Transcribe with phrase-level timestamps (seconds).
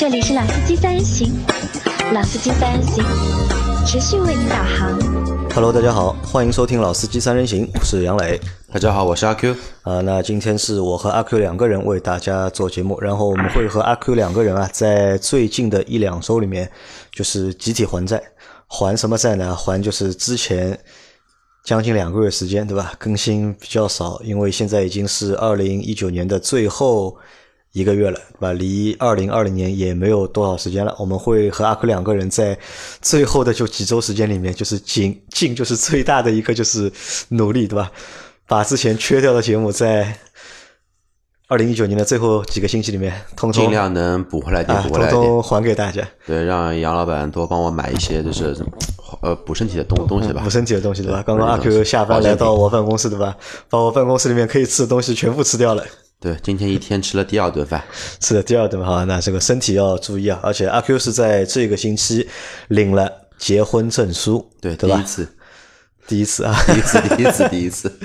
[0.00, 1.30] 这里是老司机三人行，
[2.14, 3.04] 老司机三人行，
[3.86, 4.98] 持续为您导航。
[5.52, 8.40] Hello，大家好，欢迎收听《老司机三人行》，我是杨磊。
[8.72, 9.54] 大家好，我是阿 Q。
[9.82, 16.70] 啊，那今天是我和阿 Q 两个人为大家做节目，然后我们会和阿 Q 两个人啊，在最近的一两周里面，
[17.12, 18.22] 就是集体还债。
[18.68, 19.54] 还什么债呢？
[19.54, 20.78] 还就是之前
[21.62, 22.94] 将近两个月时间，对吧？
[22.98, 27.14] 更新比较少，因为现在已经是二零一九年的最后
[27.72, 28.52] 一个月了，对吧？
[28.52, 30.94] 离二零二零年也没有多少时间了。
[30.98, 32.58] 我们会和阿 Q 两个人在
[33.00, 36.90] 最后的就几周时间里面，就是尽尽就是最大的一个就是
[37.28, 37.90] 努力，对吧？
[38.48, 40.12] 把之前缺掉的节目在
[41.46, 45.14] 二零一九年的最后几个星期里面，通通尽量能补回来点，啊，补回来点。
[45.14, 46.02] 通通还给大家。
[46.26, 48.56] 对，让杨老板多帮我买一些，就是
[49.22, 50.50] 呃补身体的东东西吧补。
[50.50, 51.22] 身体的东西对吧？
[51.24, 53.36] 刚刚阿 Q 下班来到我办公室对吧？
[53.68, 55.84] 把我办公室里面可以吃的东西全部吃掉了。
[56.20, 57.82] 对，今天一天吃了第二顿饭，
[58.20, 60.38] 是的，第二顿哈，那这个身体要注意啊！
[60.42, 62.28] 而且阿 Q 是在这个星期
[62.68, 64.96] 领了结婚证书，对，对吧？
[64.96, 65.28] 第一次，
[66.06, 67.98] 第一次啊，第一次，第一次， 第一次。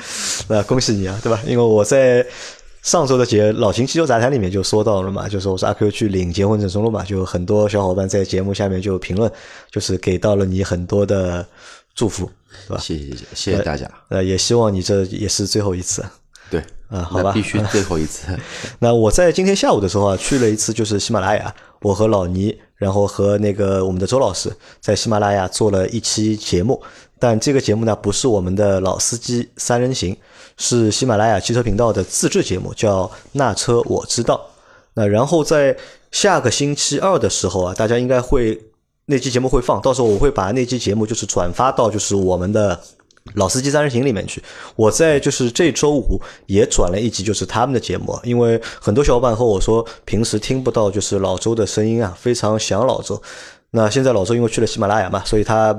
[0.48, 1.38] 那恭喜你啊，对吧？
[1.46, 2.26] 因为我在
[2.82, 9.30] 上周的节老秦汽车杂谈里面就说到了嘛，就说我是阿 Q 去领结婚证书了嘛，就很多小伙伴在节目下面就评论，
[9.70, 11.46] 就是给到了你很多的
[11.94, 12.32] 祝福，
[12.66, 12.82] 对吧？
[12.82, 13.92] 谢谢谢谢大家。
[14.08, 16.02] 呃，也希望你这也是最后一次。
[16.90, 18.28] 对，啊好吧必须最后一次。
[18.80, 26.82] 那我在今天下午的时候啊，去了一次就是喜马拉雅，我和老倪，然后和那个我们的周老师在喜马拉雅做了一期节目，
[27.20, 30.16] 但这个节目呢不是我们的老司机三人行，
[30.58, 34.36] 是喜马拉雅汽车频道的自制节目，叫《那车我知道》。
[34.94, 35.76] 那然后在
[36.12, 38.58] 下个星期二的时候啊，大家应该会
[39.08, 42.80] 那期节目会放，到时候我会把那期节目就是转发到就是我们的
[43.34, 44.42] 老司机三人行里面去。
[44.76, 53.22] 我在就是这周五也转了一集，就是他们的节目，因为很多小伙伴和我说平时听不到就是老周的声音啊，非常想老周。
[53.72, 55.76] 那现在老周因为去了喜马拉雅嘛，所以他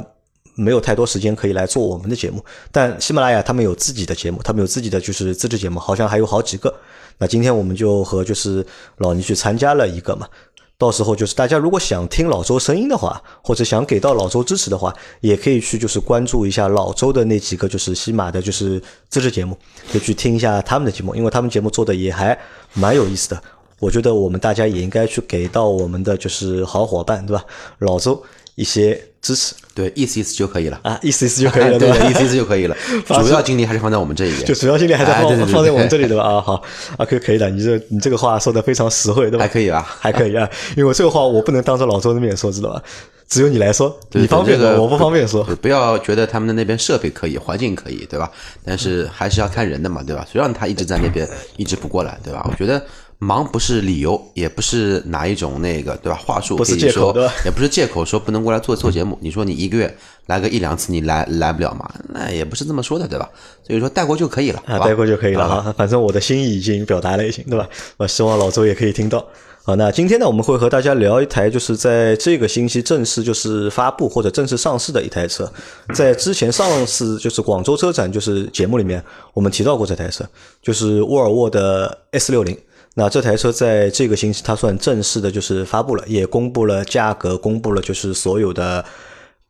[0.55, 2.45] 没有太多时间可以来做我们的节目。
[2.71, 6.75] 但喜马拉雅他们有自己的节目，他们有自己的就是自制节目，好像还有好几个。
[7.19, 8.67] 那今天我们就和就是
[8.99, 10.29] 老倪去参加了一个嘛，
[10.78, 19.56] 到时候就是大家如果想听老周声音的话，或者想给到老周支持的话，也可以去就是关注一下老周的那几个就是西马的就是自制节目，
[19.91, 22.38] 就去听一下他们的节目，因为他们节目做的也还
[22.75, 23.42] 蛮有意思的。
[23.78, 27.44] 我觉得我们大家也应该去给到我们的就是好伙伴，对吧？
[27.78, 28.22] 老周
[28.56, 30.81] 一些支持对，意思意思就可以了。
[30.83, 31.78] 啊，意思意思就可以了，吧？
[31.78, 32.77] 对意思意思就可以了。
[33.06, 36.25] 主要精力还是放在我们这一边，就主要精力还是放、放在我们这里对吧？
[36.25, 36.55] 啊，好，
[36.97, 39.44] 啊，可以可以的，你这你这个话说的非常实惠，对吧？
[39.44, 42.83] 还可以啊还可以啊，因为这个话我不能当着老周的面说，知道吧？
[43.28, 45.43] 只有你来说，对你方便说，我不方便说。
[45.61, 48.31] 不要觉得他们的那边设备可以，环境可以，对吧？
[48.65, 50.25] 但是还是要看人的嘛，对吧？
[50.33, 52.47] 谁让他一直在那边一直不过来，对吧？
[52.49, 52.81] 我觉得
[53.19, 56.19] 忙不是理由，也不是哪一种那个，对吧？
[56.19, 59.19] 话术不是借口也不是借口，说不能过来做做节目。
[59.22, 59.97] 你说你一个月
[60.27, 61.91] 来个一两次，你来来不了嘛？
[62.10, 63.28] 那也不是这么说的，对吧？
[63.66, 65.75] 所以说带过就可以了，啊，带过就可以了好吧哈。
[65.76, 67.66] 反正我的心意已经表达了，已经对吧？
[67.97, 69.26] 我希望老周也可以听到。
[69.65, 75.50] 好，那今天呢，我们会和大家聊一台就是在这个星期正式就是发布或者正式上市的一台车。
[75.93, 80.25] 在之前上市就是广州车展就是节目里面，我们提到过这台车，
[80.62, 82.56] 就是沃尔沃的 S 六零。
[82.99, 88.83] 那这台车在这个星期它算正式的就是发布了，也公布了价格，公布了就是所有的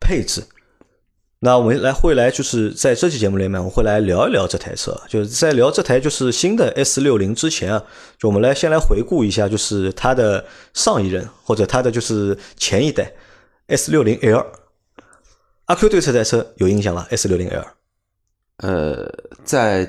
[0.01, 0.43] 配置。
[1.39, 4.99] 那我们来会来就是在这期节目里面，我们会来聊一聊这台车。
[5.07, 7.81] 就是在聊这台就是新的 S 六零之前啊，
[8.19, 10.43] 就我们来先来回顾一下，就是它的
[10.73, 13.13] 上一任或者它的就是前一代
[13.67, 14.45] S 六零 L。
[15.67, 17.65] 阿 Q 对这台车有印象吗？S 六零 L
[18.57, 19.07] 呃，
[19.45, 19.87] 在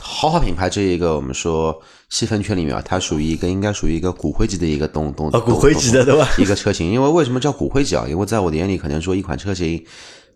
[0.00, 8.04] 豪华品牌这一个我们说细分圈里面啊，它属于一个应该属于一个骨灰级的一个东东啊骨灰级的对吧一个车型，因为为什么叫骨灰级啊？
[8.08, 9.84] 因为在我的眼里，可能说一款车型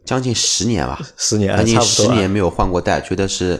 [0.04, 3.58] 将近十年吧， 十年啊将近差不多啊十年没有换过代，觉得是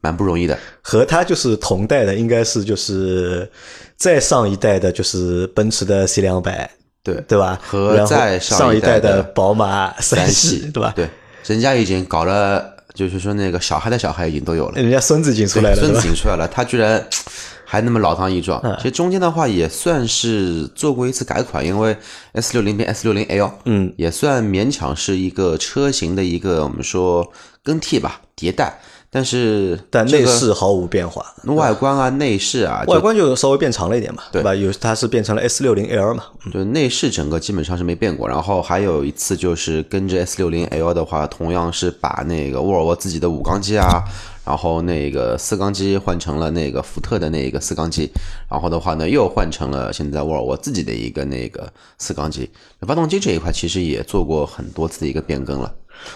[0.00, 0.58] 蛮不容易的。
[0.82, 3.50] 和它就是同代的，应该是就是
[3.96, 6.70] 再上一代的，就是奔驰的 C 两百，
[7.02, 7.60] 对对吧？
[7.66, 10.92] 和再上一代一的宝马三，系，对吧？
[10.96, 11.08] 对，
[11.46, 14.80] 人家已经搞了，就是说那个小孩的小孩已经都有了。
[14.80, 15.92] 人家孙子已经出来了，孙？
[15.92, 17.04] 子已经出来了，他居然
[17.66, 18.60] 还那么老当益壮。
[18.62, 21.96] 嗯其实中间的话也算是做过一次改款，因为
[22.32, 27.32] S 六零变 S 六零 L，嗯，也算勉强是一个车型的一个我们说
[27.64, 28.78] 更替吧，迭代。
[29.14, 34.52] 但是但这个内饰毫无变化，外观啊、内饰啊，外观就稍微变长了一点嘛，对吧？
[34.52, 44.02] 有它是变成了 S 六零 L 嘛，对内饰整个基本上是没变过，然后还有一次就是跟着 S 六零 L 的话，同样是把那个沃尔沃自己的五缸机啊，
[44.44, 48.10] 然后那个四缸机换成了那个福特的那个四缸机，
[48.50, 52.50] 然后的话呢又换成了现在沃尔沃自己的一个那个四缸机。
[52.80, 55.72] 发动机这一块其实也做过很多次的一个变更了。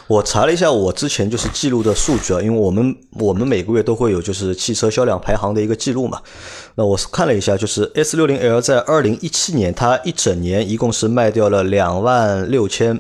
[0.07, 6.21] 我查了一下，我之前就是记录的数据啊，因为我们我们每个月都会有就是汽车销量排行的一个记录嘛。
[6.75, 12.99] 那我看了一下，就是 S 六零 L 在二零一七年，它一整年一共是卖掉了两万六千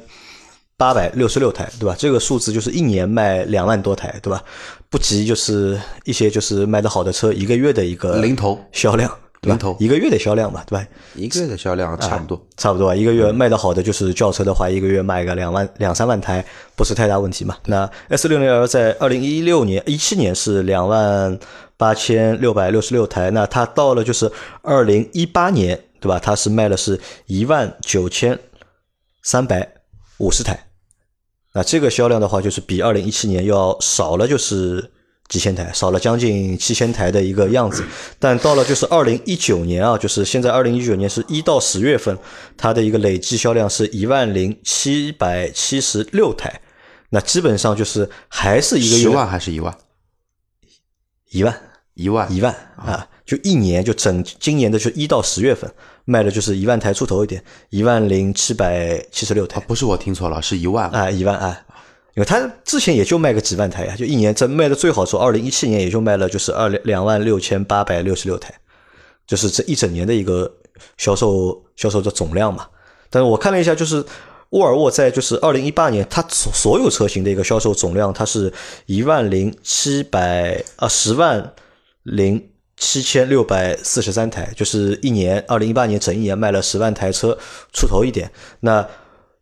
[0.76, 1.94] 八百六十六台，对吧？
[1.99, 4.43] 这个数字就是一年卖两万多台，对吧？
[4.90, 9.11] 不及就是一些就是卖的好的车一个月的一个零头销量。
[9.43, 10.87] 零头一个月的销量嘛，对吧？
[11.14, 12.94] 一个月的销量差不多，差不多。
[12.94, 16.44] 一个月卖的好的就是轿车的话，一个月卖个两万两三万台，
[16.75, 17.56] 不是太大问题嘛。
[17.67, 21.38] 那 S 六零 L 在二零一六年、一七年是两万
[21.76, 24.31] 八千六百六十六台，那它到了就是
[24.62, 26.19] 二零一八年，对吧？
[26.19, 28.37] 它是卖的是一万九千
[29.23, 29.75] 三百
[30.19, 30.67] 五十台，
[31.52, 34.90] 那这个销量的话，就是比二零一七年要少了，就是。
[35.28, 37.84] 几千台少了将近七千台的一个样子，
[38.19, 42.16] 但到了就是二零一九年啊，就是现在二零一九年是一到十月份，
[42.56, 46.60] 它的一个累计销量是一万零七百七十六台，
[47.10, 49.76] 那基本上就是还是一个月十万还是一万？
[51.30, 51.54] 一万
[51.92, 53.06] 一万一万啊！
[53.26, 55.70] 就一年就整今年的就一到十月份
[56.06, 61.60] 卖的就是一万台出头一点，一万零七百七十六台，不是我听错了，是一万啊，一万啊。
[62.19, 68.53] 因为他之前也就卖个几万台呀，就一年这卖的最好时候，二零一七年也就卖了就是二两两万六千八百六十六台，
[69.25, 70.53] 就是这一整年的一个
[70.97, 72.67] 销售销售的总量嘛。
[73.09, 74.05] 但是我看了一下，就是
[74.50, 78.53] 沃尔沃在就是二零一八年，它所所有车型的一个销售总量，它是
[78.87, 81.53] 一万零七百啊十万
[82.03, 87.38] 零七千六百四十三台，就是一年二零一八年整一年卖了十万台车
[87.73, 88.29] 出头一点。
[88.59, 88.85] 那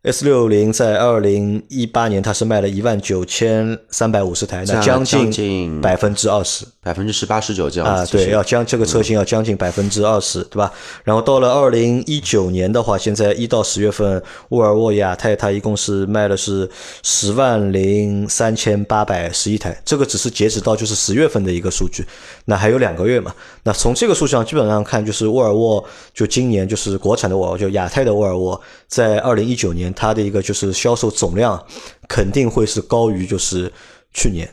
[0.06, 10.73] S 六零在二零一八年，它是卖了一万九千三百五十台，那将近百分之二十，百分之十八十九这样啊，对，要将这个车型要将近百分之二十，对吧？
[11.03, 16.70] 然后到了二零一九年的话，现在一到十月份，沃尔沃亚太它一共是卖的是
[17.03, 22.06] 十万零三千八百十一台，这个只是截止到就是十月份的一个数据，
[22.44, 23.35] 那还有两个月嘛？
[23.64, 29.93] 那从这个数据上基本上看，就是沃尔沃就今年就是国产的沃尔沃，就亚太的沃尔沃，在二零一九年。
[29.96, 31.60] 它的一个就是销售总量
[32.06, 33.72] 肯定会是高于就是
[34.12, 34.48] 去年，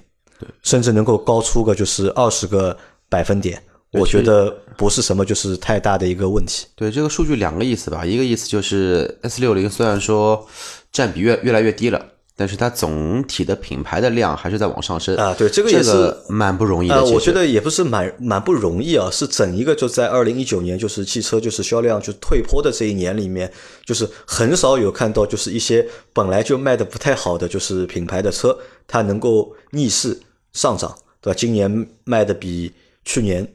[0.63, 2.75] 甚至能够高出个就是二十个
[3.09, 3.61] 百分点。
[3.91, 6.65] 我觉得不是什么就是太大的一个问题。
[6.75, 10.47] 对这个数据两个意思吧，一个意思就是 S 六零虽然说
[10.91, 12.03] 占比越越来越低了。
[12.35, 16.95] 但是它总体的品牌的量还是在往上升啊，对，这个也是蛮不容易的。
[16.95, 23.51] 呃，我觉得也不是蛮蛮不容易啊，是整一个就在二零一九年，就是汽车就是销量就退坡的这一年里面，
[23.85, 28.57] 就是很少有看到就是一些本来就卖的不太好的就是品牌的车，
[28.87, 30.19] 它能够逆势
[30.53, 31.37] 上涨，对吧？
[31.37, 32.71] 今年卖的比
[33.05, 33.47] 去年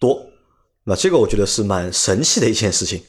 [0.00, 0.20] 多，
[0.82, 3.00] 那这个我觉得是蛮神奇的一件事情。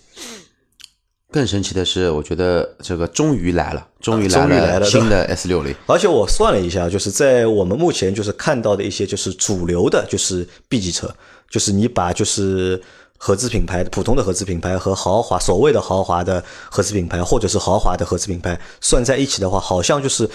[1.36, 5.76] 更神奇的是，我觉得这个终于来了，终于来了新的 S 六零。
[5.86, 11.14] 而且我算了一下，就是在我们目前就是看到的一些就是主流的，就是 B 级车，
[11.50, 12.82] 就是你把就是
[13.18, 16.42] 合资品牌、普通的合资品牌和豪华所谓的豪华的
[16.72, 20.30] 合资品牌，或者是豪华的合资品牌算在一起的话，好像就是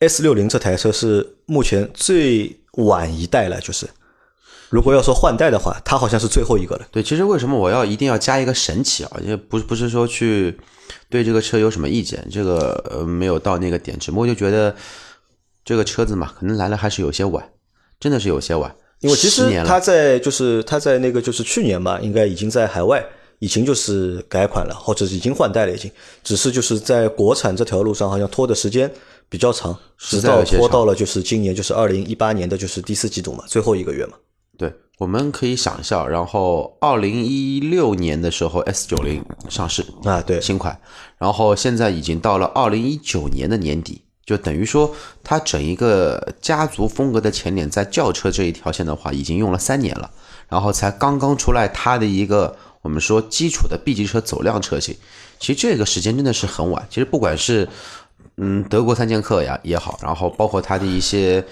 [0.00, 3.88] S 六零这台车是目前最晚一代了，就是。
[4.74, 6.84] 如果要说换代的话，它好像是最后一个了。
[6.90, 9.20] 对，其实为什么我要一定要加一个神奇啊？
[9.22, 10.58] 因为不不是说去
[11.08, 14.74] 对这个车有什么意见，这个呃没有到那个点，只不过就觉得
[15.64, 17.52] 这个车子嘛，可能来了还是有些晚，
[18.00, 18.74] 真的是有些晚。
[18.98, 23.00] 因为其实它在就是它在那个就是去年嘛，应该已经在海外
[23.38, 25.88] 已经就是改款了，或者已经换代了，已经
[26.24, 28.92] 只是就是在国产这条路上好像拖的时间
[29.28, 34.14] 比较长，直到拖到了就是今年就是二零一八年的就是第四季度嘛，最后一个月嘛。
[34.56, 40.78] 对，我们可以想象，然后二零一六年的时候，S 九零上市啊，对，新款，
[41.18, 44.94] 然后现在已经到了二零一九年的年底，就等于说
[45.24, 50.08] 它整一个家族风格的前脸在轿车这一条线的话，已经用了三年了，
[50.48, 54.96] 然后才刚刚出来它的一个我们说基础的 B 级车走量车型，
[55.40, 56.86] 其实这个时间真的是很晚。
[56.88, 57.68] 其实不管是
[58.36, 61.44] 嗯德国三剑客呀也好，然后包括它的一些。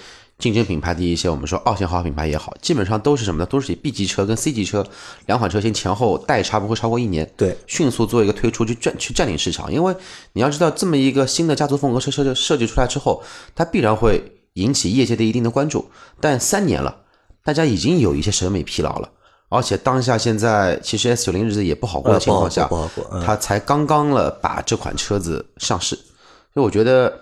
[0.43, 3.45] 竞争品牌的一些，我们说二线豪华品牌也好，基本上都是什么呢？
[3.45, 4.85] 都是以 B 级车跟 C 级车
[5.25, 9.71] 两款车型前后代差不会超过一年，对，迅速做一个推出去占去占领市场。
[9.71, 9.95] 因为
[10.33, 13.23] 你要知道，这么一个新的家族风格车设设计出来之后，
[13.55, 15.89] 它必然会引起业界的一定的关注。
[16.19, 16.93] 但三年了，
[17.41, 19.09] 大家已经有一些审美疲劳了，
[19.47, 22.69] 而且当下现在其实 S 九零日子也不好过的情况下，
[23.25, 25.95] 它才刚刚了把这款车子上市，
[26.53, 27.21] 所以我觉得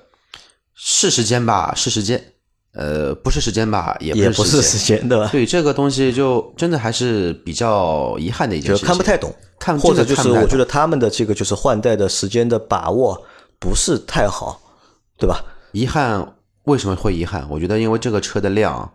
[0.74, 2.31] 是时间吧，是时间。
[2.74, 5.28] 呃，不是时间吧，也也不是时时间，对吧？
[5.32, 13.22] 对这个东西就真的还是比较遗憾的一件就事情，看不太懂，看或者就是我觉得他们的这个就是换代的时间的把握
[13.60, 14.62] 不是太好，
[15.18, 15.44] 对吧？
[15.74, 17.46] 遗憾为什么会遗憾？
[17.50, 18.90] 我觉得因为这个车的量，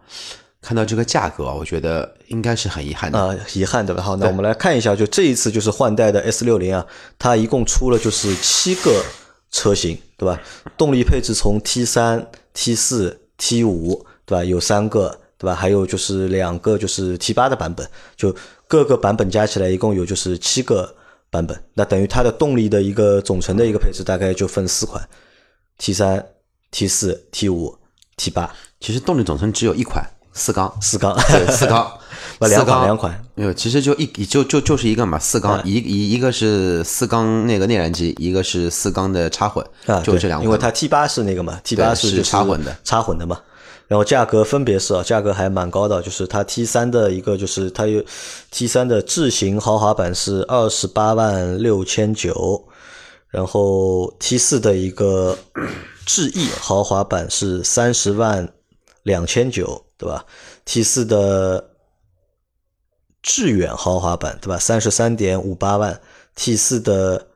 [0.63, 3.19] 看到这个价格，我觉得应该是很遗憾的。
[3.19, 4.03] 啊、遗憾对吧？
[4.03, 6.87] 好，那我们来看一下，就这一次就是换代的 S 六零啊，
[7.19, 9.05] 它一共出了就是七个
[9.51, 10.41] 车型，对吧？
[10.79, 14.45] 动力配置从 T 三、T 四、T 五，对吧？
[14.45, 15.55] 有三个，对吧？
[15.55, 18.35] 还有就是两个就是 T 八的版本，就
[18.67, 20.95] 各个版本加起来一共有就是七个
[21.31, 25.09] 版本，那等于它的动力的一个总成的一个配置大概就分四款。
[25.79, 26.25] ：T 三、
[26.71, 27.77] T 四、T 五、
[28.17, 28.55] T 八。
[28.81, 31.99] 其实动力总成只有一款四缸，四缸，对，四缸，
[32.39, 39.65] 不两款两款，没有，其实就一就就就是一个嘛，四缸，一一一个是四缸那个内燃机，一个是四缸的插混，
[40.05, 40.45] 就这两款。
[40.45, 43.41] 因为它 T 八是那个嘛，T 八是插混的，插混的嘛。
[43.89, 48.05] 然后价格分别是啊，价格还蛮高的，就是它 T 三的一个就是它有
[48.51, 52.67] T 三的智行豪华版是二十八万六千九，
[53.29, 55.39] 然后 T 四的一个
[56.05, 58.49] 智逸豪华版是三十万
[59.05, 60.25] 两千九，对吧
[60.65, 61.65] ？T 四的
[63.27, 64.57] 致远豪华版，对吧？
[64.57, 66.01] 三十三点五八万
[66.37, 67.27] ，T 四的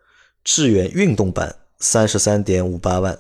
[0.45, 3.19] 致远运动版三十三点五八万，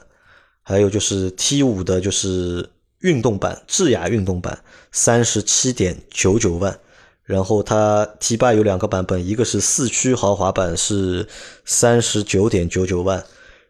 [0.62, 4.62] 还有就是 T 五的就是运动版智雅运动版
[4.92, 6.78] 三十七点九九万，
[7.24, 11.26] 然后它 T 八有两个版本，一个是四驱豪华版是
[11.64, 13.24] 三十九点九九万，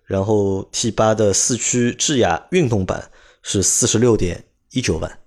[0.05, 3.11] 然后 T 八的四驱智雅运动版
[3.43, 5.19] 是四十六点一九万。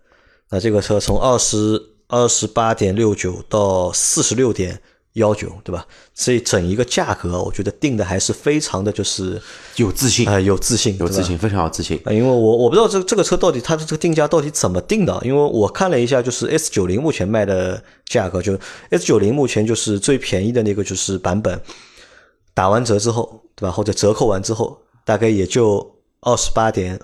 [0.49, 4.79] 那这个车从二十二十八点六九到四十六点
[5.13, 5.83] 幺九，对吧？
[6.13, 9.41] 这整一个价格，我觉得定的还是非常的就是
[9.77, 11.99] 有自信，呃有自信，有自信，非常有自信。
[12.05, 18.55] 啊，因为我我不知道这这个车到底它的这个定价到底怎么定的，因为我看了一下，就是 S 九零目前卖的价格，就
[18.91, 21.59] S 九零目前就是最便宜的那个就是版本，
[22.53, 23.71] 打完折之后，对吧？
[23.71, 26.99] 或者折扣完之后，大概也就二十八点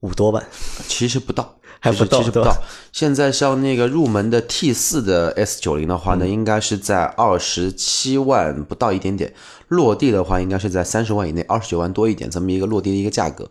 [0.00, 0.44] 五多万。
[0.88, 2.54] 其实不到，还不到其实不到。
[2.92, 9.32] 现在像那个入门的 T 四的 S 九零的话呢，嗯应该是在二十七万不到一点点，
[9.68, 13.48] 落地的话应该是在三十万以内，二十九万多一点，这么一个落地的一个价格。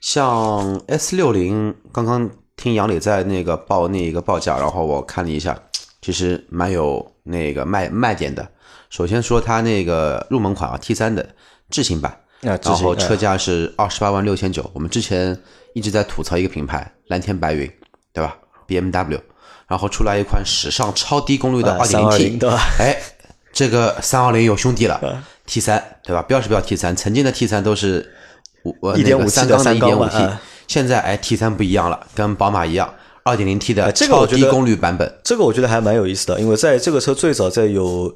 [0.00, 5.58] 像 S 六零，刚刚听杨磊在那个报那个报价，然后我看了一下，
[6.02, 8.46] 其实蛮有那个卖卖点的。
[8.90, 11.34] 首先说它那个入门款啊，T 三的
[11.70, 14.70] 智行版，然后车价是二十八万六千九。
[14.72, 15.36] 我们之前
[15.72, 17.70] 一直在吐槽一个品牌蓝天白云，
[18.12, 18.36] 对吧
[18.68, 19.20] ？BMW，
[19.66, 22.96] 然后出来一款史上超低功率的啊二点零 T，320 对吧哎，
[23.52, 26.22] 这个三二零有兄弟了，T 三对吧？
[26.22, 28.12] 标是标 T 三，曾经的 T 三都是
[28.64, 35.18] 五呃1.5那个 T 三缸的一点五版 T，啊现在哎 T 三不一样了，跟宝马一样，二点零 T 的超低功率版本。
[35.22, 38.14] 这个我觉得还蛮有意思的，因为在这个车最早在有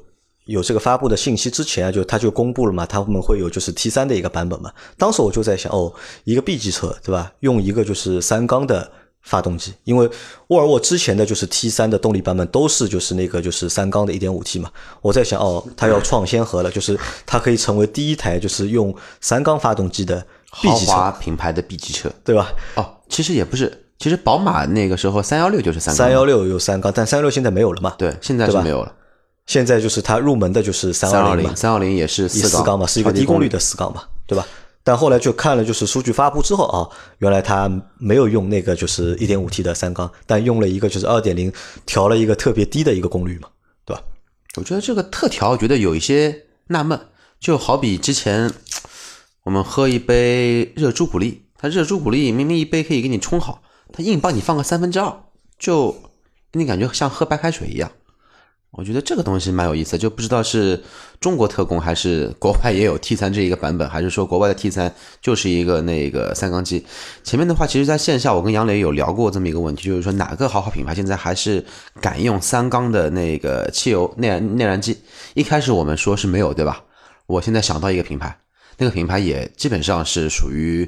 [0.49, 4.71] 有这个发布的信息之前啊，就他就公布了嘛，他们会有就是 T 三的一个版本嘛。
[4.97, 7.31] 当时我就在想，哦，一个 B 级车对吧？
[7.41, 8.91] 用一个就是三缸的
[9.21, 10.09] 发动机，因为
[10.47, 14.71] 沃尔沃之前的就是 T 三的动力版本都是就是那个就是三缸的 1.5T 嘛。
[15.01, 20.25] 我在想，哦，它要创先河了，就是它可以成为第一台就是用三缸发动机的
[20.61, 22.51] B 豪级车，华品牌的 B 级车对吧？
[22.75, 27.93] 哦，其实也不是，其实宝马那个时候三幺六就是三三幺六有三缸，但三幺六现在没有了嘛？
[27.99, 28.95] 对，现在是没有了。
[29.49, 34.45] 现在就是它入门的就是三三二零，三二零也是以四缸缸嘛，是一个低功率低功率的四缸嘛，对吧？
[34.83, 36.87] 但后来就看了，就是数据发布之后啊，
[37.17, 41.51] 原来它没有用那个就是一点五 T 的三缸，但用了一个就是二点零，
[41.87, 43.49] 调了一个特别低的一个功率嘛，
[43.85, 44.03] 对吧？
[44.55, 46.99] 我觉得这个特调，我觉得有一些纳闷，
[47.39, 48.51] 就好比之前
[49.45, 55.11] 我们喝一杯热朱古力，它热朱古力明明一杯可以给你冲好，它硬帮你放个三分之二，
[55.57, 55.91] 就
[56.51, 57.91] 给你感觉像喝白开水一样。
[58.71, 60.81] 我觉得这个东西蛮有意思，就不知道是
[61.19, 66.85] 中国特供还是国外也有 T 三这一个版本，还是说国外的 T 三就是一个那个三缸机。
[67.23, 71.65] 前面的话，其实在线下我跟杨磊有聊过这么一个问题，就是说哪个豪华品牌现在还是
[71.99, 74.97] 敢用三缸的那个汽油内燃内燃机？
[75.33, 76.83] 一开始我们说是没有，对吧？
[77.25, 78.37] 我现在想到一个品牌，
[78.77, 80.87] 那个品牌也基本上是属于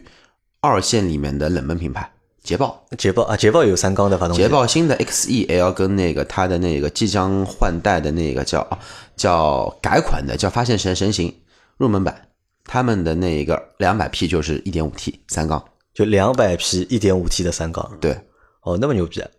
[0.62, 2.12] 二线里面的冷门品牌，
[2.44, 2.86] 捷豹。
[2.98, 8.68] 捷豹啊，捷豹也有三缸的发动机，捷豹新的 XEL 跟那个它的那个即将换代的那个叫
[9.16, 11.34] 叫改款的叫发现神神行
[11.78, 12.30] 入门版，
[12.66, 18.20] 他们的那个两百匹就是一点五 T 三缸，就两百匹一点五 T 的三缸，对，
[18.62, 19.30] 哦，那么牛逼啊，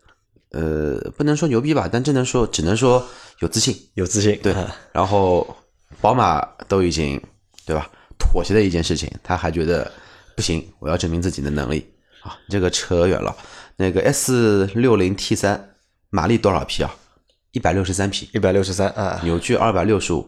[0.53, 3.05] 呃，不能说牛逼吧，但只能说只能说
[3.41, 4.75] 有自信，有自信，对啊。
[4.93, 5.47] 然后
[6.01, 7.21] 宝马都已经
[7.67, 9.91] 对吧妥协的一件事情，他还觉得
[10.37, 11.87] 不行，我要证明自己的能力。
[12.23, 13.37] 啊，这个扯远了。
[13.77, 15.75] 那个 S 六零 T 三
[16.11, 16.95] 马力多少匹啊？
[17.53, 20.27] 一百六十三匹，一百六十三啊，扭矩二百六十五，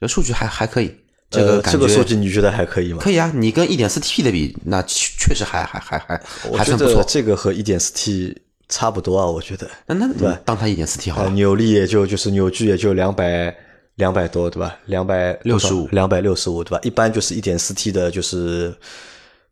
[0.00, 0.94] 这数据还还可以。
[1.28, 2.98] 这呃个感觉这个数据你觉得还可以吗？
[3.00, 6.20] 可以啊，你跟一点四 T 的比，那确确实还还还还
[6.56, 7.02] 还算不错。
[7.08, 9.70] 这个和一点四 T 差不多啊，我觉得。
[9.86, 11.32] 那那你当它一点四 T 好呃，了。
[11.32, 13.54] 扭力也就就是扭矩也就两百
[13.94, 14.76] 两百多，对吧？
[14.86, 16.80] 两百六十五两百六十五，对吧？
[16.82, 18.74] 一般就是一点四 T 的，就是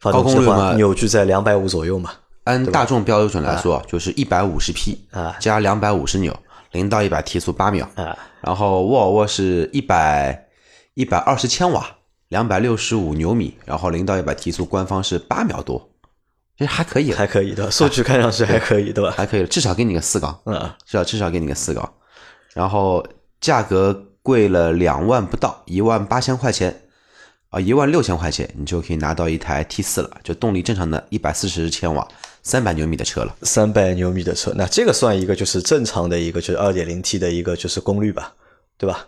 [0.00, 2.10] 发动机的话，高功率嘛扭矩在两百五左右嘛。
[2.44, 6.34] 按大众标准来说，就是一百五十匹啊加两百五十扭，
[6.72, 7.86] 零到一百提速八秒。
[7.94, 10.48] 啊，然后沃尔沃是一百
[10.94, 11.86] 一百二十千瓦，
[12.28, 15.90] 两百六十五牛米，然后零到一百提速官方是八秒多，
[16.56, 19.12] 其实还可以，还可以的，数据看上去还可以，对吧？
[19.14, 21.92] 还可以，至少给你个四缸，嗯，至少至少给你个四缸，
[22.54, 23.06] 然后
[23.38, 26.84] 价格贵了两万不到，一万八千块钱。
[27.50, 32.06] 啊，一万六千块钱，你就可以拿到一台 T 四了，就动力正常的一百四十千瓦、
[32.44, 33.34] 三百牛米的车了。
[33.42, 38.32] 三百牛米的车，那这个算一个就是正常的一个就是二点零 T 的一个就是功率吧，
[38.78, 39.06] 对吧？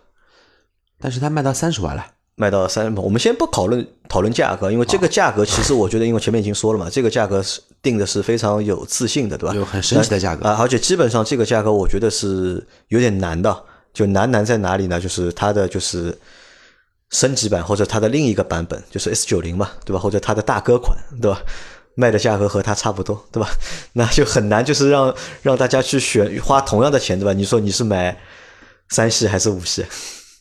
[1.00, 9.54] 但是它卖到三十万了，卖到三，我们先不讨论讨论价格，因为这个价格其实我觉得，因为前面已经说了嘛，这个价格是定的是非常有自信的，对吧？
[9.54, 13.56] 有很神奇的价格啊，而且基本上这个价格我觉得是有点难的，
[13.94, 15.00] 就难难在哪里呢？
[15.00, 16.16] 就是它的就是
[17.12, 20.00] 升级版或者它的另一个版本，就是 S 九零嘛，对吧？
[20.00, 21.40] 或者它的大哥款，对吧？
[21.94, 23.48] 卖的价格和它差不多，对吧？
[23.92, 27.32] 那就很难，就是让让大家去选花同样的钱，对吧？
[27.32, 28.18] 你说你是买
[28.88, 29.84] 三系还是五系？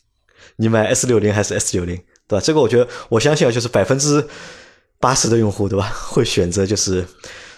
[0.56, 1.94] 你买 S 六零还是 S 九零，
[2.26, 2.42] 对吧？
[2.44, 4.26] 这个我觉得我相信啊，就是百分之
[4.98, 5.92] 八十的用户，对吧？
[6.08, 7.04] 会选择就是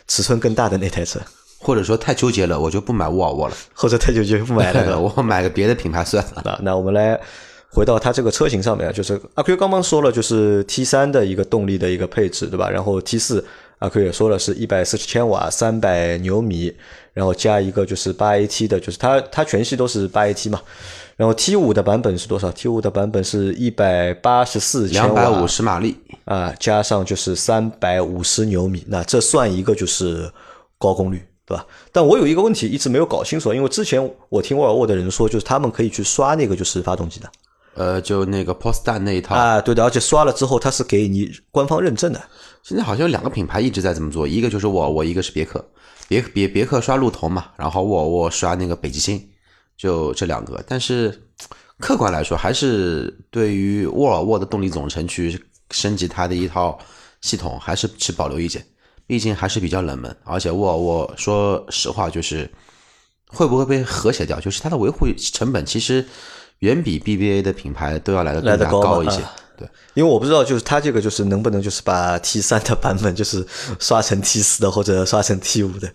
[0.09, 1.21] 尺寸更大的那台车，
[1.61, 4.99] 或者说太纠结了，我就不买沃尔沃了，或者太纠结不买了，对吧？
[4.99, 6.43] 我买个别的品牌算了。
[6.45, 7.21] 那那我们来
[7.75, 12.71] 回到它这个车型上面啊，就是阿 Q 刚刚说了，就是 T 三的一个动力的一个配置，对吧？
[12.71, 13.45] 然后 T 四
[13.81, 16.73] 阿 Q 也说了是一百四十千瓦，三百牛米，
[17.13, 20.63] 然后加一个就是八 AT 的，就是它它全系都是八 AT 嘛。
[21.17, 30.31] 然后 T 五的版本是多少？T 五的版本是一百八十四千瓦，两百五十马力，啊，加上就是三百五十牛米，那这算一个就是
[30.77, 31.65] 高功率，对吧？
[31.93, 37.31] 但我有一个问题一直没有搞清楚，因为之前我听沃尔沃的人说，就是他们可以去刷那个就是发动机的
[37.75, 42.23] 呃，就那个 Polestar 那一套，啊，对的，而且刷了之后它是给你官方认证的
[42.63, 45.65] 现在好像有两个品牌一直在这么做，一个就是沃尔沃，一个是别克。
[46.07, 49.27] 别别别克刷路头嘛，然后沃尔沃刷那个北极星，
[49.75, 50.63] 就这两个。
[50.69, 51.19] 但是
[51.79, 56.79] 客观来说，还是对于沃尔沃的动力总成去升级它的一套
[57.23, 58.63] 系统，还是持保留意见。
[59.07, 62.51] 毕竟还是比较冷门，而且沃尔沃说实话就是
[63.29, 66.07] 会不会被和谐掉，就是它的维护成本其实
[66.61, 69.23] 远比 BBA 的品牌都要来的更加来得高一些。
[69.23, 73.47] 啊对，因为我不知道就是它这个就是能不能就是把 T 三的版本就是
[73.79, 75.89] 刷成 T 四的或者刷成 T 五的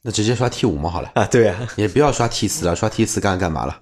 [0.00, 3.78] 那直接刷 T 五嘛好了，啊，对啊，也不要刷 T 四了，刷 T 四干干嘛了？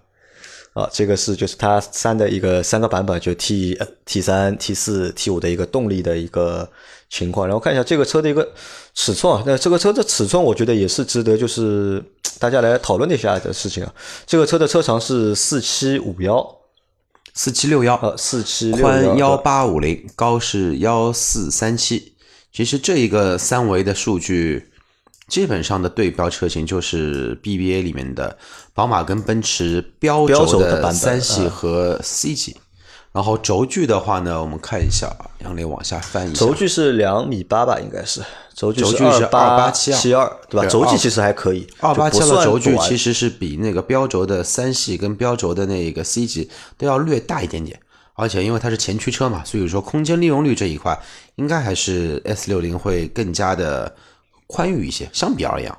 [0.73, 6.69] 啊，这个是就是它三的一个三个版本，就 T 呃 T 三、T 四、T 五的一个动力的一个
[7.09, 7.47] 情况。
[7.47, 8.49] 然后看一下这个车的一个
[8.95, 12.03] 尺寸啊，那这个车的尺寸我觉得也是值得就是
[12.43, 13.95] 大家来讨论一下的事情啊。
[14.27, 16.45] 这个车的车长是四七五幺，
[17.35, 22.15] 四七六幺，呃，四七六宽幺幺八五零，高是幺四三七。
[22.53, 24.73] 其实这一个三维的数据，
[25.29, 28.37] 基本上的对标车型就是 BBA 里面的
[28.75, 32.57] 宝马跟奔驰标标轴轴的版本三系嗯和 C 级。
[33.13, 38.23] 然后轴距的话呢，我们看一下啊，杨磊往下翻一下，轴距是两米八吧，应该是
[38.55, 40.67] 轴距是八2872七二，对吧？
[40.67, 47.79] 轴距其实还可以，二八七二的轴距其实是比那个标轴的三系跟标轴的那个 C 级都要略大一点点，
[48.15, 50.99] 而且因为它是前驱车嘛，所以说空间利用率这一块
[51.35, 53.95] 应该还是 S 六零会更加的
[54.47, 55.71] 宽裕一些，相比而言。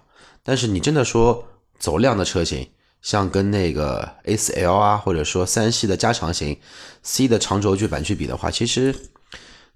[0.43, 1.43] 但是你真的说
[1.80, 2.67] 走量的车型，
[3.04, 6.58] 像跟那个 S L 啊，或者说三系的加长型
[7.04, 8.96] C 的长轴距版去比的话，其实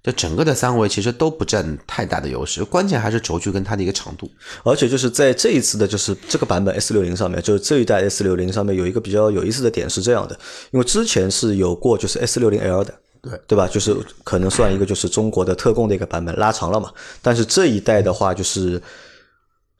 [0.02, 4.30] 这整个的三维其实都不占太大的优势，关键还是轴距跟它的一个长度。
[4.64, 10.38] 而且就是在这一次的，就是这个版本 S 六零上面，就是这一代 S 六零上面有一个比较有意思的点是这样的，
[10.70, 13.68] 因为之前是有过就是 S 六零 L 的，对对吧？
[13.68, 16.90] 就是可能算一个就是中国的特供的一个版本，拉长了嘛。
[17.20, 18.80] 但是这一代的话，就是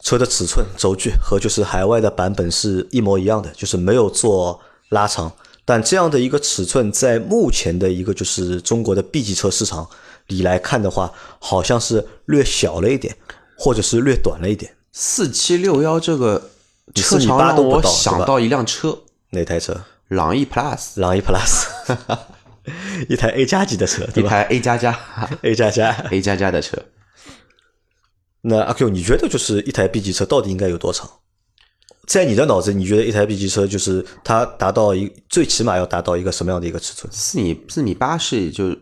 [0.01, 5.33] 车的尺寸、轴距和就是海外的版本是一模一样的，就是没有做拉长。
[5.65, 9.87] 但这样的一个尺寸，在目前的一个就是中国的 B 级车市场
[10.29, 13.17] 里来看的话，好像是略小了一点，
[13.57, 14.75] 或者是略短了一点。
[14.93, 16.51] 四七六幺这个
[16.95, 19.79] 4米车长让我想到一辆车，哪台车？
[20.09, 21.67] 朗逸 Plus，朗逸 Plus，
[23.11, 24.99] 一台 A 加级的车，一台 A 加加？
[25.43, 26.79] A 加加，A 加加的车。
[28.43, 31.11] 那阿 Q，你觉得就是一台 B 级车到底应该有多长？
[32.07, 37.13] 在你的脑子，你觉得一台 B 级车就是它达到一最起码要达到一个什么样的一个尺寸？
[37.13, 38.75] 四米四米八是就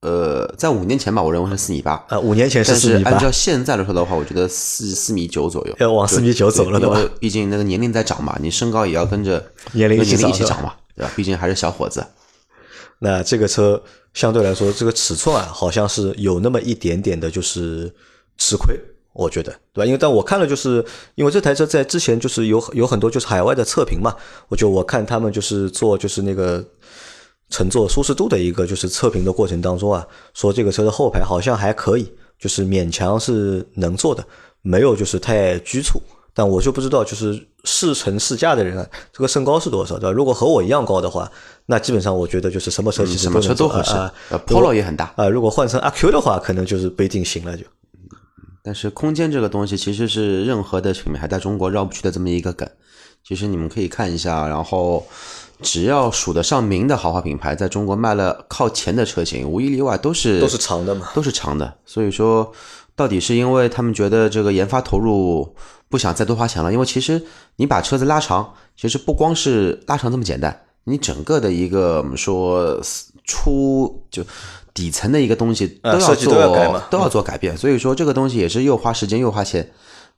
[0.00, 2.04] 呃，在五年前吧，我认为是四米八。
[2.08, 11.12] 呃，五年前是四米八是按，照现在来说的话，我觉得四四米九左右，要往四米九走了对吧对因为毕竟那个年龄在长嘛，你身高也要跟着 年龄一起跟年龄一起长长嘛，对吧？
[11.16, 12.04] 毕竟还是小伙子。
[13.00, 13.82] 那这个车
[14.14, 17.92] 相对来说，这个尺寸啊，好像是有那么一点点的，就是
[18.38, 18.78] 吃亏，
[19.12, 19.86] 我觉得，对吧？
[19.86, 24.14] 因为但我看了，就是因为这台车在之前就是有有很多就是海外的测评嘛，
[24.48, 26.64] 我就我看他们就是做就是那个
[27.50, 34.24] 乘坐舒适度的一个就是测评的过程当中啊，说这个车的后排好像还可以，就是勉强是能坐的，
[34.62, 36.00] 没有就是太拘促。
[36.34, 40.10] 但我就不知道，就是试乘试驾的人啊，这个身高是多少，对吧？
[40.10, 41.30] 如果和我一样高的话，
[41.66, 44.10] 那基本上我觉得就是什么车其实什么车都合适啊。
[44.46, 47.64] ，Polo 也很大，啊，如果换成阿 Q 的话，可能就是不一定行了就。
[48.62, 52.68] 但是空间这个东西其实是任何的品牌在中国绕不去的这么一个梗。
[53.24, 55.06] 其实你们可以看一下，然后
[55.60, 61.72] 只要数得上名的豪华品牌，在中国卖了靠前的车型，无一例外都是都是长的嘛都是长的。
[61.86, 62.52] 所以说，
[62.96, 65.54] 到底是因为他们觉得这个研发投入
[65.88, 66.72] 不想再多花钱了？
[66.72, 67.22] 因为其实
[67.56, 72.80] 你把车子拉长，其实不光是拉长这么简单，你整个的一个我们说
[73.24, 74.24] 出就
[74.74, 77.56] 底层的一个东西都要做都要改嘛都要做改变。
[77.56, 79.70] 所以说这个东西也是又花时间又花钱。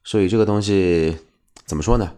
[0.06, 1.16] 所以这个东西
[1.66, 2.10] 怎么说呢？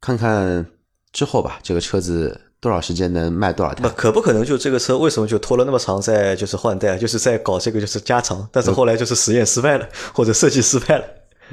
[0.00, 0.64] 看看
[1.12, 3.88] 之后吧，这个车子多少时间能卖多少台不？
[3.90, 11.04] 可不可能就这个车为什么就拖了那么长，在就是换代，就是在搞这个就是加长，但是后来就是实验失败了，或者设计失败了，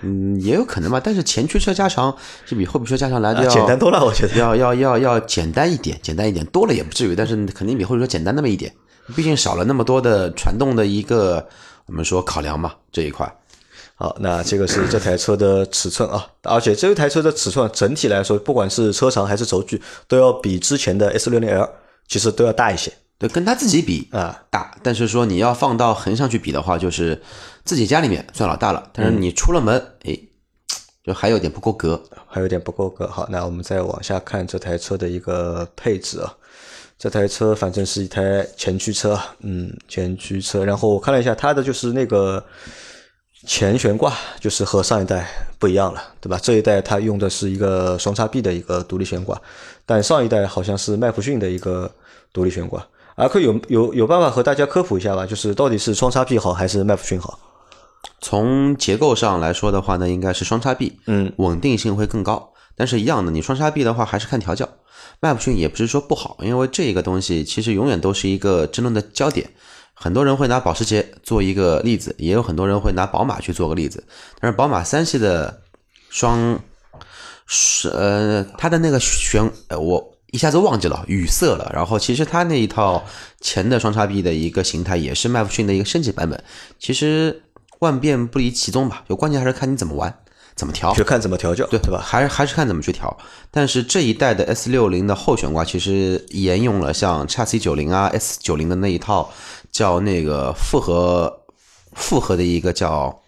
[0.03, 1.01] 嗯，也有可能吧。
[1.03, 4.35] 但是前驱车加长是比后驱车加长来的啊要、简单多了，我觉得。
[4.35, 8.73] 要要要要简单一点，简单一点，多了也不至于，但是肯定比后驱车简单那么一点。
[9.13, 11.45] 毕竟少了那么多的传动的一个
[11.85, 13.29] 我们说考量嘛，这一块。
[13.97, 21.69] 好，那这个是这台车的尺寸啊，而且这台车的尺寸整体来说，不管是车长还是轴距，都要比之前的 S 六零 L
[22.07, 24.43] 其实都要大一些对，跟它自己比啊。
[24.49, 27.21] 大，但是说你要放到横向去比的话，就是
[27.63, 30.19] 自己家里面算老大了，但是你出了门，哎、
[31.05, 32.03] 就还有点不够格。
[32.27, 33.07] 还有点不够格。
[33.07, 36.35] 好，那我们再往下看这台车的一个配置啊。
[36.97, 40.63] 这台车反正是一台前驱车，嗯，前驱车。
[40.63, 42.43] 然后我看了一下它的就是那个
[43.45, 45.27] 前悬挂，就是和上一代
[45.59, 46.39] 不一样了，对吧？
[46.41, 49.39] 这一代它用的是一个双叉臂的一个独立悬挂，
[49.85, 51.91] 但上一代好像是麦弗逊的一个
[52.31, 52.85] 独立悬挂。
[53.15, 55.25] 阿克有有有办法和大家科普一下吧？
[55.25, 57.37] 就是到底是双叉臂好还是麦弗逊好？
[58.21, 62.53] 从结构上来说的话呢，应该是双叉臂，嗯，稳定性会更高。
[62.75, 64.67] 但是，一样的，你双叉臂的话还是看调教。
[65.19, 69.49] 麦弗逊也不是说不好，因为这个东西其实永远都是一个争论的焦点。
[69.97, 74.03] 很多人会拿保时捷做一个例子，也有很多人会拿宝马去做个例子。
[74.39, 75.61] 但是宝马三系的
[76.09, 76.59] 双，
[77.47, 81.71] 是呃，它的那个悬，呃，我一下子忘记了，语塞了。
[81.73, 83.05] 然后其实它那一套
[83.39, 86.43] 前的双叉臂的一个形态，也是麦弗逊的一个升级版本。
[86.77, 87.43] 其实
[87.79, 90.19] 万变不离其宗吧，就关键还是看你怎么玩，
[90.55, 90.93] 怎么调。
[90.93, 92.01] 就看怎么调教，对对吧？
[92.01, 93.15] 还是还是看怎么去调。
[93.51, 99.31] 但是这一代的 S 六零的后悬挂其实沿用了像 x C 九零啊、S 九零的那一套
[99.71, 101.41] 叫那个复合
[101.93, 103.21] 复合的一个叫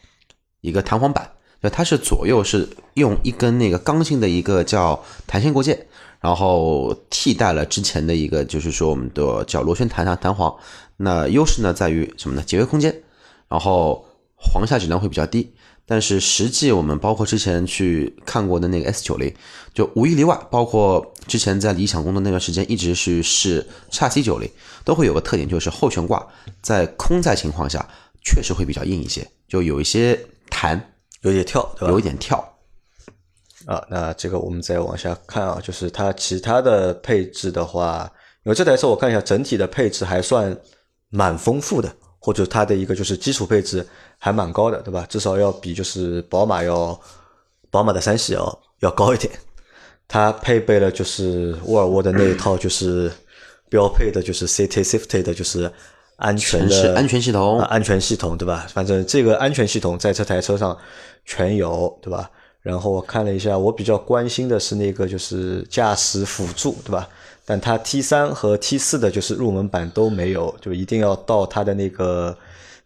[0.62, 1.30] 一个弹簧板，
[1.62, 5.88] 就它是左右是用一根那个刚性的一个叫弹性构件，
[6.20, 10.54] 然后替代了之前的一个就是说我们的叫螺旋弹弹弹簧。
[10.98, 12.42] 那优势呢在于什么呢？
[12.42, 13.04] 节约空间，
[13.48, 15.54] 然后簧下质量会比较低。
[15.90, 19.34] 但是实际我们包括之前去看过的那个 S 九零，
[19.74, 24.52] 就无一例外，包括之前在理想工作那段时间一直是试叉 C 九零，
[24.84, 26.28] 都会有个特点，就是后悬挂
[26.62, 27.88] 在空载情况下
[28.22, 30.20] 确实会比较硬一些，就有一些
[30.50, 31.92] 弹，有点跳，对吧？
[31.92, 32.38] 有一点跳。
[33.66, 38.10] 啊，那这个我们再往下看啊，就是它其他的配置的话，
[38.44, 40.58] 因为这台车我看一下整体的配置还算
[41.10, 43.86] 蛮丰富的，或者它的一个就是基础配置
[44.18, 45.06] 还蛮高的，对吧？
[45.10, 47.00] 至少要比就是宝马要
[47.70, 49.32] 宝马的三系要要高一点。
[50.08, 53.12] 它配备了就是沃尔沃的那一套就是
[53.70, 55.70] 标配的，就是 City Safety 的，就是
[56.16, 58.66] 安全的安全系统啊安全系统，对吧？
[58.74, 60.78] 反正这个安全系统在这台车上
[61.26, 62.32] 全有，对吧？
[62.62, 67.08] 然后我看了一下，我比较关心的是那个就是驾驶辅助，对吧？
[67.46, 72.38] 但它 T 三和 T 四的就是入门版都没有，就一定要到它的那个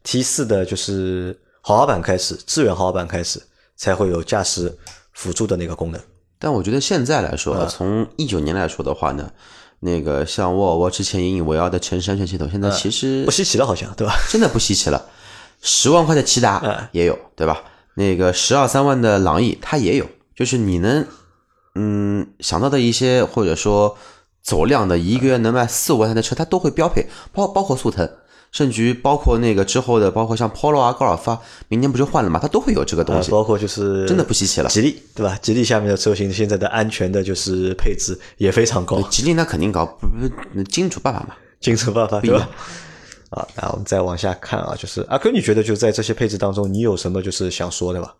[0.03, 3.41] T 四的就是豪华版开始，支援豪华版开始
[3.75, 4.77] 才会有驾驶
[5.13, 6.01] 辅助的那个功能。
[6.39, 9.31] 但我觉得现在来说，从一九年来说的话呢，
[9.81, 14.15] 那个像沃尔沃之前引以为傲的城市安全系统，现在其实不稀奇了，好像对吧？
[14.29, 15.09] 真的不稀奇了。
[15.61, 17.63] 十万块的骐达也有，对吧？
[17.93, 21.05] 那个十二三万的朗逸它也有，就是你能
[21.75, 23.95] 嗯想到的一些或者说
[24.41, 28.09] 走量的一个月能卖四五万台的车，它都会标配，包包括速腾，
[28.51, 33.29] 甚至于包括那个之后的，包括像 Polo 啊、高尔夫啊，明年不就换了嘛，它都会有这个东西。
[33.29, 35.37] 啊包括就是真的不稀奇了吉利对吧？
[35.41, 42.49] 吉利下面的车型现在的安全的就是配置也非常高，吉利那肯定高，不不金主爸爸嘛， 精神办法不一样对吧？
[43.29, 48.15] 啊，那我们再往下看啊，就是阿哥，你觉得就在这些配置当中，你有什么就是想说的吧？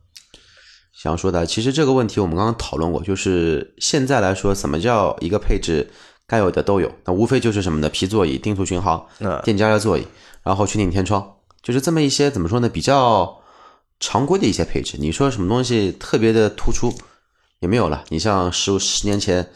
[0.94, 5.90] 想说的，其实这个问题我们刚刚讨论过，就是现在来说，什么叫一个配置
[6.32, 6.90] 该有的都有？
[7.04, 7.90] 那无非就是什么呢？
[7.90, 10.08] 皮座椅、定速巡航嗯、电加热座椅，
[10.44, 12.70] 然后全景天窗，就是这么一些怎么说呢？
[12.70, 13.42] 比较
[14.00, 14.96] 常规的一些配置。
[14.98, 16.94] 你说什么东西特别的突出
[17.60, 18.06] 也没有了。
[18.08, 19.52] 你像十十年前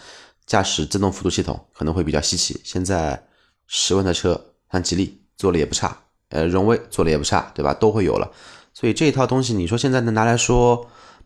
[0.45, 3.25] 驾驶自动辅助系统可能会比较稀奇，现在
[3.67, 7.73] 十万的车，像吉利做的也不差，呃，荣威做的也不差，对吧？
[7.73, 8.29] 都会有了。
[8.73, 10.85] 所以这一套东西，你说现在能拿来说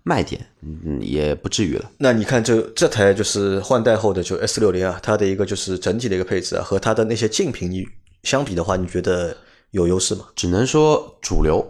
[0.09, 1.91] 卖点，嗯，也不至于了。
[1.99, 7.85] 那你看这这台就是换代后的就 S 六零啊，它的一个就是整体的一个配置啊，和它的那些竞品你
[8.23, 9.37] 相比的话，你觉得
[9.69, 10.25] 有优势吗？
[10.35, 11.63] 只能说主流，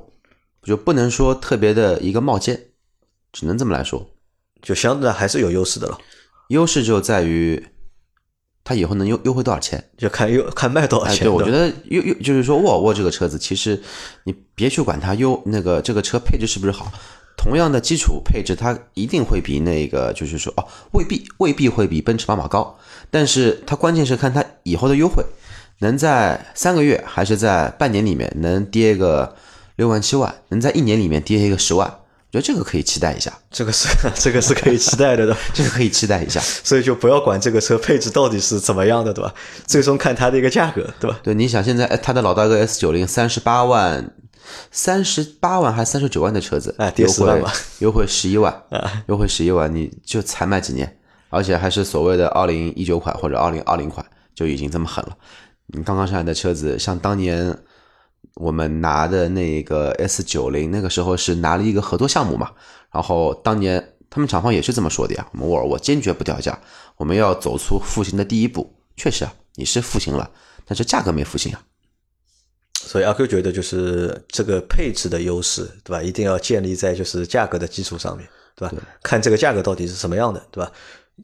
[0.64, 2.58] 就不能说特别的一个冒尖，
[3.34, 4.10] 只能这么来说。
[4.62, 5.98] 就相对还是有优势的了，
[6.48, 7.62] 优势就在于
[8.64, 9.84] 它以后能优优惠多少钱。
[9.98, 11.26] 就看优看卖多少哎，钱。
[11.26, 13.82] 对，我觉得得优优就是说沃尔沃这个车子，其实
[14.24, 16.92] 你别去管它优那个这个车配置是不是好，
[17.42, 22.78] 同样的基础配置，它一定会比那个就是说哦，未必未必会比奔驰、宝马高，
[23.10, 25.24] 但是它关键是看它以后的优惠，
[25.80, 29.38] 能在三个月还是在半年里面能跌个
[29.78, 35.40] 六万七万，能在一年里面跌一个十万，我觉得这个可以期待一下，这个是这个是可以期待的，对吧？
[35.54, 36.42] 这个可以期待一下。
[36.42, 39.34] 所以就不要管这个车配置到底是怎么样的，对吧？
[39.66, 41.18] 最终看它的一个价格，对吧？
[41.24, 44.12] 对，你想现在哎它的老大哥 S 九零三十八万，
[44.72, 55.18] 三十八万还是三十九万的车子，哎跌优10万惠吧 优惠十一万， 啊优惠十一万，你就才卖几年，而且还是所谓的二零一九款或者二零二零款，就已经这么狠了。
[55.68, 57.56] 你刚刚上来的车子，像当年
[58.36, 62.52] 我们拿的那个 S 九零，那个时候是拿了一个合作项目嘛，
[62.92, 66.58] 然后当年他们厂方也是这么说的呀，我们沃尔沃坚决不掉价，
[66.98, 68.74] 我们要走出复兴的第一步。
[68.98, 70.30] 确实啊，你是复兴了，
[70.66, 71.62] 但是价格没复兴啊。
[72.82, 76.02] 所以阿 Q 觉得就是这个配置的优势，对吧？
[76.02, 78.76] 一定要建立在就是价格的基础上面，对吧？
[79.04, 80.72] 看这个价格到底是什么样的，对吧？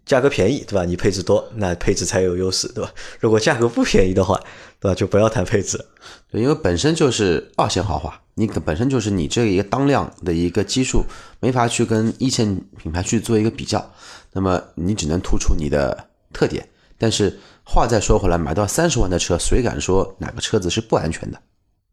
[0.06, 0.84] 价格便宜，对吧？
[0.84, 2.92] 你配置多，那配置才有优势，对吧？
[3.20, 4.38] 如果价格不便宜的话，
[4.80, 4.94] 对吧？
[4.94, 5.84] 就不要谈配置。
[6.30, 11.06] 对，因为本身就是二线豪华，你本身就是你这一个当量的一个基数，
[11.40, 13.94] 没法去跟一线品牌去做一个比较，
[14.34, 16.68] 那么你只能突出你的特点。
[16.98, 21.40] 但是话再说回来，买到三十万的车，谁敢说哪个车子是不安全的？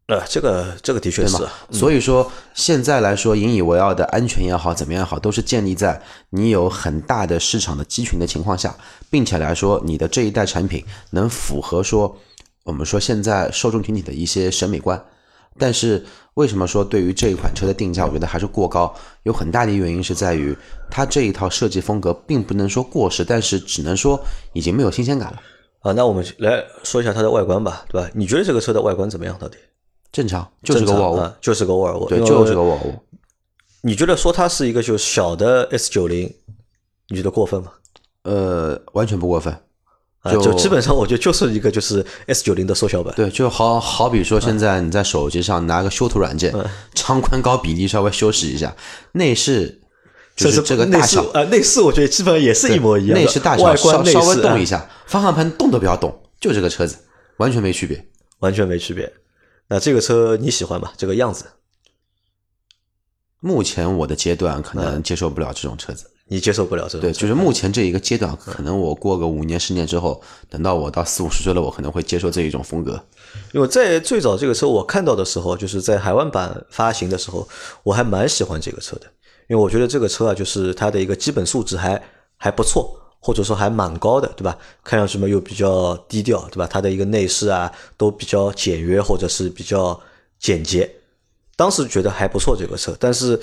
[0.07, 1.37] 呃，这个这个的确是？
[1.71, 8.75] 所以说现在来说，引以为傲的安全也好，怎么样也好，都是建立在你有很大的市场的基群的情况下，
[9.09, 12.17] 并且来说你的这一代产品能符合说
[12.65, 15.01] 我们说现在受众群体的一些审美观。
[15.57, 18.93] 但是为什么说对于这一款车的定价，我觉得还是过高？
[19.23, 20.55] 有很大的原因是在于
[20.91, 24.19] 它这一套设计风格并不能说过时，但是只能说
[24.51, 25.41] 已经没有新鲜感了。
[25.83, 28.09] 啊，那我们来说一下它的外观吧，对吧？
[28.15, 29.37] 你觉得这个车的外观怎么样？
[29.37, 29.57] 到底
[30.11, 33.03] 正常，就是个沃尔沃，啊就是个沃尔沃，对，就是个沃尔沃。
[33.81, 36.33] 你觉得说它是一个就小的 S 九零，
[37.09, 37.71] 你觉得过分吗？
[38.23, 39.53] 呃，完全不过分。
[40.21, 43.13] 啊，就就基本上我觉得就是一个就是 S 九零的缩小版。
[43.13, 46.53] 对，就好好比说，现在你在手机上拿个修图软件，
[46.95, 48.73] 长宽高比例稍微修饰一下，
[49.11, 49.81] 内饰
[50.35, 53.21] 就是这个大小，饰啊，内饰我觉得基本上也是一模一样的。
[53.23, 56.97] 内饰大小外观稍稍微动一下，方向盘动都不要动，就这个车子
[57.37, 58.05] 完全没区别。
[58.39, 59.11] 完全没区别。
[59.67, 60.91] 那这个车你喜欢吗？
[60.97, 61.45] 这个样子
[63.39, 73.01] 目前我的阶段可能接受不了这种车子，你接受不了这种对，就是目前这一个阶段，可能我过个五年、十年之后，等到我到四五十岁了，我可能会接受这一种风格。
[73.53, 77.47] 因为在最早这个车我看到的时候，就是在海湾版发行的时候，
[77.83, 79.07] 我还蛮喜欢这个车的，
[79.53, 82.01] 因为我觉得这个车啊，就是它的一个基本素质还
[82.37, 84.57] 还不错，或者说还蛮高的，对吧？
[84.83, 86.67] 看上去嘛又比较低调，对吧？
[86.67, 90.01] 它的一个内饰啊都比较简约，或者是比较
[90.39, 90.89] 简洁。
[91.55, 93.39] 当时觉得还不错这个车，但是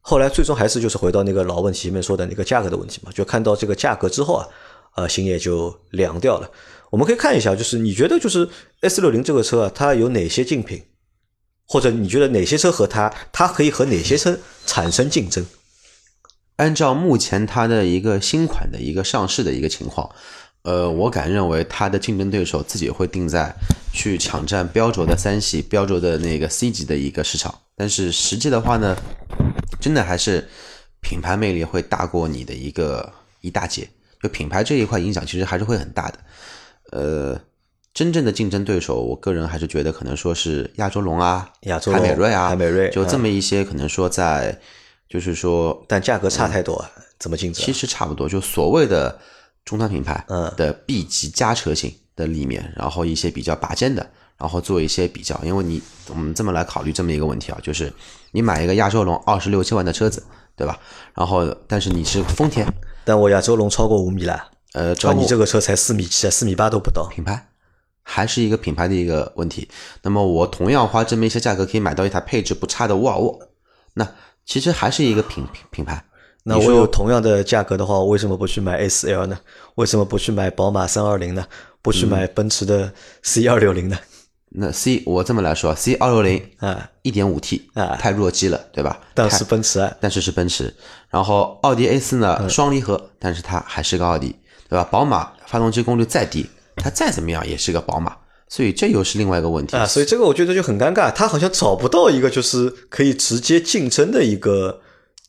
[0.00, 4.48] 后来最终还是就是回到那个老问题，前面说的那个价格的问题嘛，就看到这个价格之后啊，
[4.96, 6.50] 呃，心也就凉掉了。
[6.90, 8.48] 我们可以看一下，就是你觉得就是
[8.80, 10.82] S 六零这个车啊，它有哪些竞品，
[11.68, 15.44] 或者你觉得哪些车和它，它可以和哪些车产生竞争？
[16.56, 20.08] 按照目前它的一个新款的一个上市的一个情况，
[20.62, 23.52] 呃，我敢认为它的竞争对手自己会定在
[23.92, 27.58] 去抢占标轴的三系、标轴的那个 C 级的一个市场。
[27.74, 28.96] 但是实际的话呢，
[29.80, 30.48] 真的还是
[31.00, 33.88] 品牌魅力会大过你的一个一大截。
[34.22, 36.18] 就品牌这一块影响其实还是会很大的。
[36.92, 37.40] 呃，
[37.94, 44.58] 真正的竞争对手，我个人还是觉得可能说是亚洲龙啊、亚洲凯美瑞啊、凯美瑞就这么一些，可能说在
[45.08, 46.82] 就是说，但价格差太多，
[47.18, 47.62] 怎么竞争？
[47.62, 49.18] 其实差不多，就所谓的
[49.64, 55.38] 中端品牌嗯的 B 级加车型的里面，然后一些比较拔尖的，然后做一些比较。
[55.44, 57.92] 因为你我们这么来考虑这么一个问题啊，就是
[58.30, 60.22] 你买一个亚洲龙二十六七万的车子，
[60.56, 60.78] 对吧？
[61.14, 62.66] 然后但是你是丰田，
[63.04, 67.06] 但我亚洲龙超过五米了，呃，啊，超你这个车才四米七，四米八都不到。
[67.08, 67.48] 品牌，
[68.02, 69.68] 还是一个品牌的一个问题。
[70.02, 73.38] 那么我同样花这么一些价格可以买到一台配置不差的沃尔沃，
[73.94, 74.06] 那
[74.44, 76.04] 其实还是一个品品品牌。
[76.44, 79.38] 那我有同样的价格的话，我为什么不去买 S L 呢？
[79.76, 81.46] 为什么不去买宝马三二零呢？
[81.80, 83.96] 不去嗯买奔驰的 C 二六零呢？
[84.48, 89.00] 那 C 我这么来说，C 二六零啊，一点五 T 啊太弱鸡了，对吧？
[89.14, 90.74] 但是奔驰啊，但是是奔驰，
[91.08, 94.34] 然后奥迪 A 四呢双离合，但是它还是个奥迪，
[94.68, 94.84] 对吧？
[94.90, 96.44] 宝马发动机功率再低，
[96.82, 98.16] 它再怎么样也是个宝马，
[98.48, 104.80] 所以这又是另外一个问题啊，所以这个我觉得就很尴尬，他好像找不到一个就是可以直接竞争的一个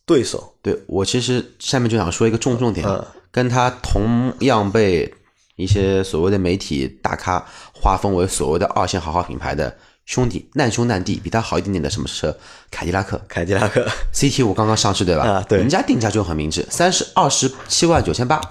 [0.06, 0.56] 对手。
[0.64, 2.88] 对我其实下面就想说一个重重点，
[3.32, 5.14] 跟它同样被
[5.56, 12.36] 一些所谓的媒体大咖划分为所谓的二线豪华品牌的兄弟难兄难弟，比它好一点点的什么车？
[12.72, 15.24] 凯迪拉克凯迪拉克 CT 五刚刚上市对吧？
[15.24, 18.42] 啊对人家定价就很明智，三十二十七万九千八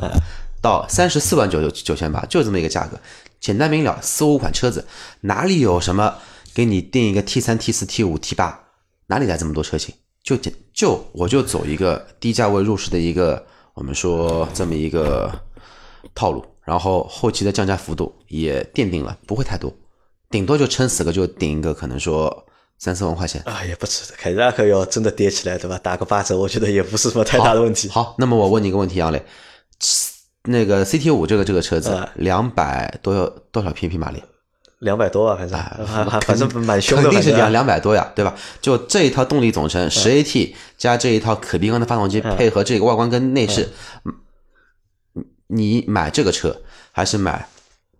[0.62, 2.98] 到三十四万九九九千八，就这么一个价格，
[3.40, 4.86] 简单明了，四五款车子
[5.20, 6.14] 哪里有什么
[6.54, 8.58] 给你定一个 T 三 T 四 T 五 T 八，
[9.08, 9.94] 哪里来这么多车型？
[10.22, 13.44] 就简就我就走一个低价位入市的一个
[13.74, 15.32] 我们说这么一个
[16.14, 19.74] 套路，然后后期的降价幅度也奠定了，不会太多，
[20.30, 22.46] 顶多就撑死个就顶一个可能说
[22.78, 23.42] 三四万块钱。
[23.46, 25.76] 啊，也不止，凯迪拉克要真的跌起来，对吧？
[25.82, 27.88] 打个八折，我觉得也不是什么太大的问题。
[27.88, 29.24] 好，那么我问你一个问题，杨磊，
[30.44, 34.22] 那个 CT 五这个这个车子啊两百多有多少匹匹马力？
[34.80, 38.34] 两百多啊，反正反正蛮凶的，肯定是两两百多呀，对吧？
[38.60, 43.68] 就这一套动力总成十 AT 加这一套可变缸的发动机，配合这个外观跟内饰，
[44.04, 47.46] 嗯你买这个车还是买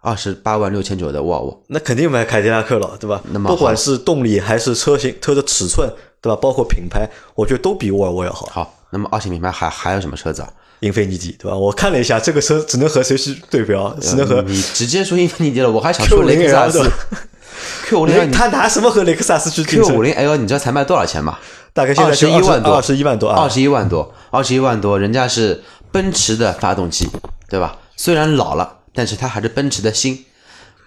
[0.01, 1.63] 二十八万六千九的沃尔沃？
[1.69, 3.23] 那肯定买凯迪拉克了，对吧？
[3.31, 5.89] 那么不管是动力还是车型、车的尺寸，
[6.21, 6.37] 对吧？
[6.43, 8.47] 包括品牌，我觉得都比沃尔沃要好。
[8.47, 10.49] 好，那么二线品牌还还有什么车子啊？
[10.81, 11.57] 英菲尼迪，对吧？
[11.57, 13.93] 我看了一下，这个车只能和谁去对标？
[14.01, 16.91] 只能和呃你直接说英菲尼迪了，我还想说雷克萨斯。
[17.87, 19.97] Q 五零他拿什么和雷克萨斯去竞 Q 争？
[19.97, 21.39] 五零 L 你知道才卖多少钱吗？
[21.73, 27.09] 大概现在二十一万多，二十一万多啊，二十一万多，二十一万多，人家是奔驰的发动机，
[27.49, 27.79] 对吧？
[27.97, 30.25] 虽然老了，但是它还是奔驰的新，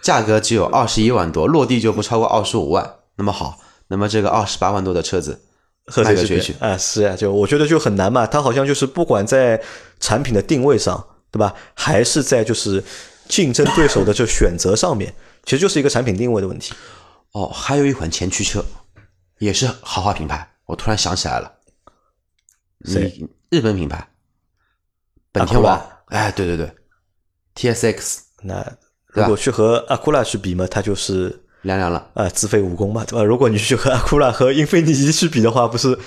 [0.01, 2.95] 价格只有二十一万多，落地就不超过二十五万。
[3.15, 5.44] 那么好，那么这个二十八万多的车子
[5.87, 6.53] 和谁去卖给谁去？
[6.53, 6.77] 比啊？
[6.77, 8.25] 是啊，就我觉得就很难嘛。
[8.25, 9.61] 它好像就是不管在
[9.99, 11.53] 产品的定位上，对吧？
[11.73, 12.83] 还是在就是
[13.27, 16.73] 竞争对手的这选择上面，其实就是一个产品定位的问题。
[17.31, 18.63] 哦，还有一款前驱车，
[19.39, 21.51] 也是豪华品牌，我突然想起来了，
[22.85, 24.07] 谁你日本品牌，
[25.31, 26.71] 本田王，哎，对对对
[27.53, 28.65] ，T S X 那
[29.07, 32.07] 如果去和阿库拉去比嘛，它就是凉凉了。
[32.13, 33.23] 啊自废武功嘛，对吧？
[33.23, 35.97] 如果你去和阿库拉和英菲尼迪去比的话，不是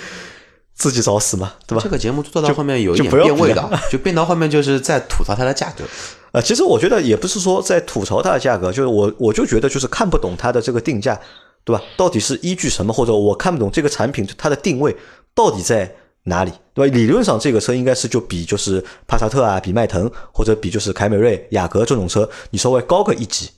[0.75, 1.91] 自己找死嘛，对吧这？
[1.91, 5.85] 个节目做到后面有一点变味道， 就变到后面就是在吐槽它的价格。
[6.33, 11.19] 呃，其实我觉得也不是说在吐槽它的价格，就是我我就觉得就是看不懂它的这个定价，
[11.65, 11.83] 对吧？
[11.97, 14.95] 到底是依据什么，或者我看不懂这个产品它的定位
[15.35, 15.91] 到底在
[16.25, 16.95] 哪里，对吧？
[16.95, 23.49] 理论上这个车应该是就比就是帕萨特啊，比迈腾或者比就是凯美瑞、雅阁这种车，你稍微高个一级，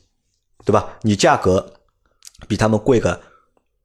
[0.63, 0.87] 对吧？
[1.01, 1.73] 你价格
[2.47, 3.19] 比他们贵个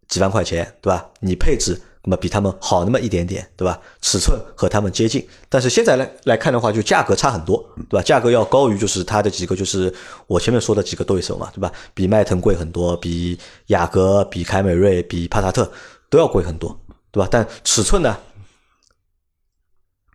[0.08, 1.08] 几万块钱，对吧？
[1.20, 3.80] 你配置那么比他们好那么一点点，对吧？
[4.00, 8.02] 尺寸和他们接近，但是现在来来看的话，就价格差很多，对吧？
[8.02, 9.92] 价格要高于就是它的几个就是
[10.26, 11.72] 我前面说的几个对手嘛，对吧？
[11.94, 15.70] 比迈腾贵很多，比雅阁、比凯美瑞、比帕萨特
[16.08, 16.78] 都要贵很多，
[17.10, 17.28] 对吧？
[17.30, 18.16] 但尺寸呢，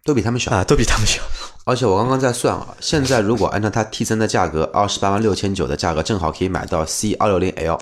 [0.06, 0.50] 都比他们小。
[0.52, 1.22] 啊，都比他们小。
[1.66, 7.78] 而且我刚刚在算啊，现在如果按照它 T 三的价格，二十八万六千九的价格，正好可以买到 C 二六零 L，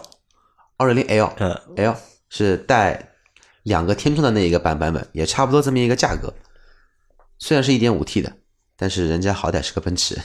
[0.80, 1.95] 二六零 L，嗯，L
[2.30, 3.11] 是带
[3.63, 6.34] 两个天窗的那一个版版本，也差不多这么一个价格。
[7.38, 8.32] 虽然是一点五 T 的，
[8.77, 10.17] 但是人家好歹是个奔驰，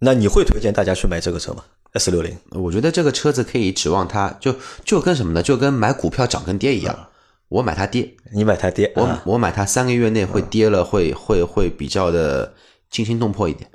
[0.00, 1.64] 那你会推荐大家去买这个车吗
[1.94, 2.36] ？S 六零？
[2.50, 5.42] 我觉得这个车子可以指望它，就就跟什么呢？
[5.42, 7.08] 就跟买股票涨跟跌一样，
[7.48, 9.22] 我买它跌，你买它跌，我啊。
[9.24, 12.52] 我买它三个月内会跌了，会会会比较的
[12.90, 13.70] 惊心动魄一点，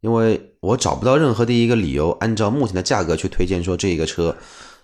[0.00, 4.34] 因为我找不到任何的一个理由，按照目前的价格去推荐说这个车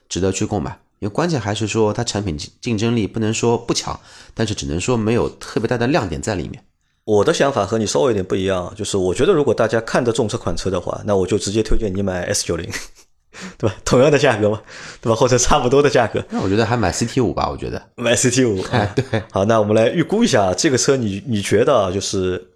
[0.08, 3.98] 值得去购买，因为关键还是说它产品竞竞争力不能说不强，
[4.34, 6.64] 但是只能说没有特别大的亮点在里面。
[7.04, 12.70] 我的想法和你稍微有点不一样，就是我觉得如果大家看得中这款车的话，那我就直接推荐你买 S 九零，
[13.58, 13.76] 对吧？
[13.84, 14.62] 同样的价格嘛，
[15.02, 15.14] 对吧？
[15.16, 18.62] 或者差不多的价格，那我觉得还买 CT 五吧，我觉得买 CT 五。
[18.70, 22.52] 哎， 对，好，那我们来预估一下这个车你，你觉得就是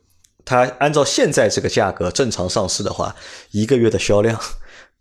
[0.47, 3.15] 它按照现在这个价格正常上市的话，
[3.51, 4.41] 一个月的销量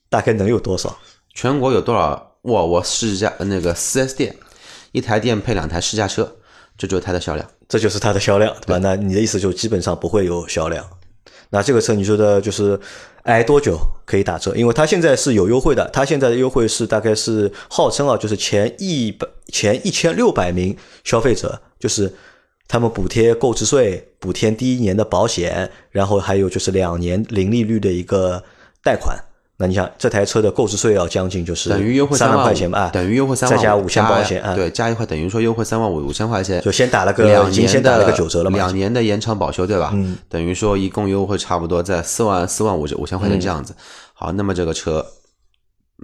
[0.10, 0.98] 大概能有多少？
[1.34, 4.36] 全国有多少沃尔沃试驾那个 4S 店，
[4.94, 6.38] 一台店配两台试驾车，
[6.78, 7.48] 这就是它的销量。
[7.70, 8.78] 这就是它的销量，对吧？
[8.82, 10.86] 那你的意思就基本上不会有销量。
[11.50, 12.80] 那这个车你觉得就是
[13.24, 14.56] 挨多久可以打折？
[14.56, 22.14] 因为它现在是有优惠的，它现在的优惠是大概是号称啊，就是前一百前一千六百名消费者，就是
[22.70, 28.42] 他们补贴购置税、补贴第一年的保险，然后还有就是两年零利率的一个
[28.82, 29.18] 贷款。
[29.60, 32.90] 那你想这台车的购置税要将近就是等于优惠三万块钱吧？
[32.94, 38.58] 等于优惠三万，再加五千保险啊，对，加一块等于说优惠三万五五千块钱，就先打了个两年先打了个九折了嘛？
[38.58, 39.92] 两年的延长保修，对吧？
[39.94, 43.74] 嗯，等于说一共优惠差不多在四万四万五五千块钱这样子。
[43.74, 43.82] 嗯
[44.14, 45.06] 好，那么这个车，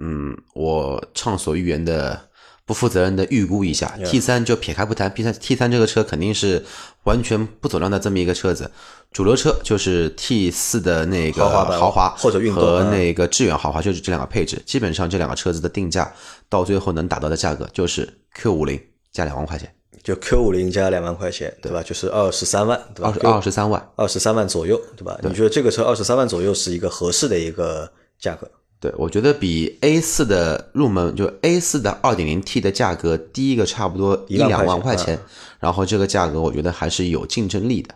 [0.00, 2.20] 嗯，我畅所欲言的。
[2.66, 6.64] 不负责任的预估一下，T 三就撇开不谈，T 三 T 三这个车肯定是
[7.02, 8.70] 完全不走量的这么一个车子，
[9.12, 16.10] 主流车就是 T 四的那个豪华或者运动和那个致远豪华，就是这两个配置，基本上这两个车子的定价
[16.48, 18.80] 到最后能达到的价格就是 Q 五零
[19.12, 19.70] 加两万块钱，
[20.02, 21.82] 就 Q 五零加两万块钱，对吧？
[21.82, 23.10] 就是二十三万，对吧？
[23.10, 25.18] 二十二十三万，二十三万左右，对吧？
[25.22, 28.50] 你觉得这个车二十三万左右是一个合适的一个价格？
[28.84, 35.18] 对，我觉得比 A 四的入门就 A 四的二点零 T 的价格低一个差不多一两万块钱，
[35.58, 37.94] 然后这个价格我觉得还是有竞争力的，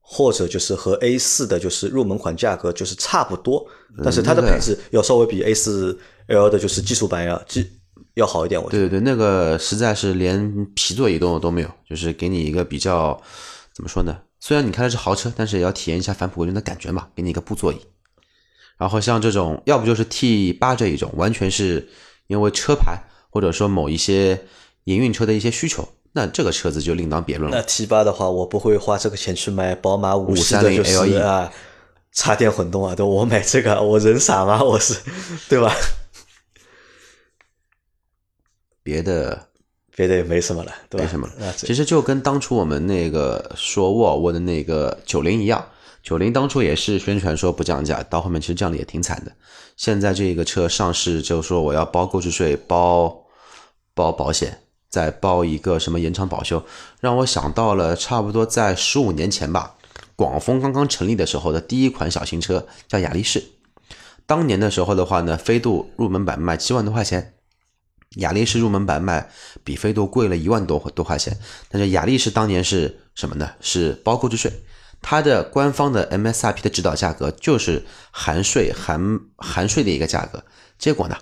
[0.00, 3.66] 或者就是和 A 四的就是入门款价格就是差不多，
[4.04, 5.98] 但是它的配置要稍微比 A 四
[6.28, 7.68] L 的就是技术版要基
[8.14, 8.62] 要好一点。
[8.62, 13.20] 我觉对对对，那个实在是连皮座椅都都没有，就是给你一个比较
[13.74, 14.16] 怎么说呢？
[14.38, 17.78] 虽然你开的是豪车，但是也要体验一下返璞归真的感觉嘛，给你一个布座椅。
[18.78, 21.88] 然后像这种，要不就是 T 八这一种，完全是
[22.28, 22.96] 因为车牌
[23.28, 24.40] 或者说某一些
[24.84, 27.56] 营运车的一些需求，那这个车子就另当别论了。
[27.56, 31.52] 那 T 八的话，我不会花这个钱去买宝马五系的，530就是 LE 啊，
[32.12, 34.62] 插电混动啊，对，我买这个，我人傻吗？
[34.62, 34.94] 我是，
[35.48, 35.74] 对吧？
[38.82, 39.48] 别的
[39.94, 41.04] 别的也没什么了，对吧？
[41.04, 45.68] 没什么了其实就跟当初我们那个说沃尔沃的那个九零一样，
[46.08, 49.32] 九零当初也是宣传说不降价，到后面其实降的也挺惨的。
[49.76, 53.26] 现在这个车上市就说我要包购置税、包
[53.92, 56.64] 包保险，再包一个什么延长保修，
[57.02, 59.74] 让我想到了差不多在十五年前吧，
[60.16, 63.44] 广丰刚刚成立的时候的第一款小型车叫雅力士。
[64.24, 67.34] 当年的时候的话呢，飞度入门版卖七万多块钱，
[68.16, 69.28] 雅力士入门版卖
[69.62, 71.36] 比飞度贵了一万多多块钱，
[71.68, 73.50] 但是雅力士当年是什么呢？
[73.60, 74.50] 是包购置税，
[75.00, 80.44] 它的官方的 MSRP 的指导价格就是含税含含税的一个价格。
[80.78, 81.16] 结果呢，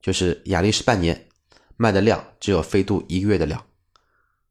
[0.00, 1.28] 就是雅力士半年
[1.76, 3.62] 卖的量只有飞度一个月的量，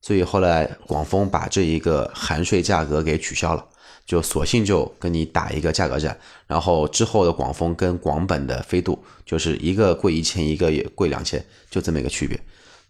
[0.02, 3.66] 所以后来广丰把这一个含税价格给取消了。
[4.06, 12.40] 就索性就跟你打一个价格战，然后之后的广丰跟广本的飞度就是一个贵一千，一个也贵两千，就这么一个区别。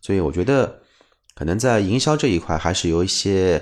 [0.01, 0.80] 所以我觉得
[1.36, 3.62] 可能在营销这一块还是有一些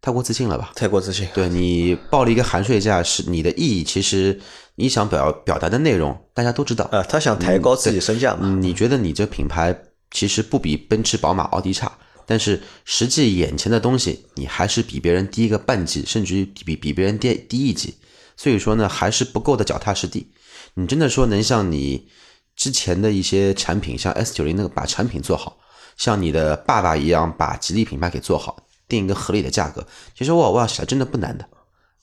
[0.00, 0.72] 太过自信了吧。
[0.74, 1.28] 太过自信。
[1.34, 4.40] 对你报了一个含税价，是你的意义，其实
[4.76, 8.40] 你想表表达的内容大家都知道啊，他想抬高自己身价嘛。
[8.42, 9.76] 嗯，你觉得你这品牌
[10.10, 17.96] 其实不比奔驰、宝马、奥迪差，但是实际眼前的东西，你还是比别人低一个半级，甚至于比比别人低低一级。
[18.36, 20.30] 所以说呢，还是不够的脚踏实地。
[20.74, 22.08] 你真的说能像你
[22.54, 25.58] 之前的一些产品，像 S 九零那个把产品做好，
[25.96, 28.56] 像你的爸爸一样把吉利品牌给做好，
[28.88, 29.86] 定一个合理的价格，
[30.16, 31.46] 其实沃尔沃起来真的不难的。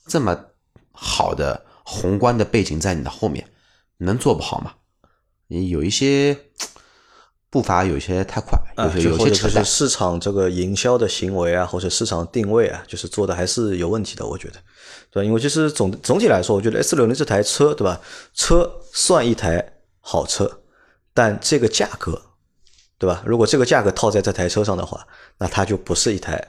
[0.07, 0.37] 这么
[0.91, 3.49] 好的宏观的背景在你的后面，
[3.97, 4.75] 能做不好吗？
[5.47, 6.37] 你有一些
[7.49, 9.55] 步伐有些太快，有些有些扯淡。
[9.55, 14.59] 就是市场这个营销的行为啊，或者市场定位啊，就是做的还是有问题的，我觉得，
[15.09, 15.25] 对吧？
[15.25, 18.01] 因为其实总总体来说，我觉得 S 六零这台车，对吧？
[18.33, 20.61] 车算一台好车，
[21.13, 22.21] 但这个价格，
[22.97, 23.23] 对吧？
[23.25, 25.07] 如果这个价格套在这台车上的话，
[25.37, 26.45] 那它就不是一台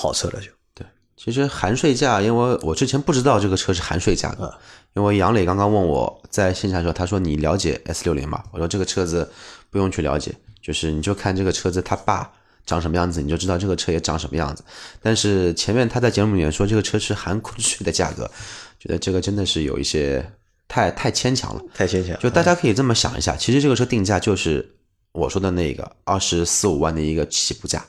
[0.00, 4.54] 好车了，就对其实含税价，因为我之前不知道这个车是含税价啊格，
[4.94, 8.42] 因为杨磊刚刚问我在线下的时候，他说你了解 S 六零吗？
[8.52, 9.30] 我说这个车子
[9.68, 12.32] 不用去了解，就是你就看这个车子他爸
[12.64, 14.64] 长什么样子，你就知道这个车也长什么样子。
[15.02, 18.30] 但是前面他在节目里面说这个车是含税的价格，
[18.78, 20.24] 觉得这个真的是有一些
[20.68, 21.60] 太太牵强了。
[21.74, 22.18] 太牵强。
[22.18, 24.66] 就大家可以这么想一下，其实这个车定价就是
[25.12, 27.84] 我说的那个二十四五万的一个起步价，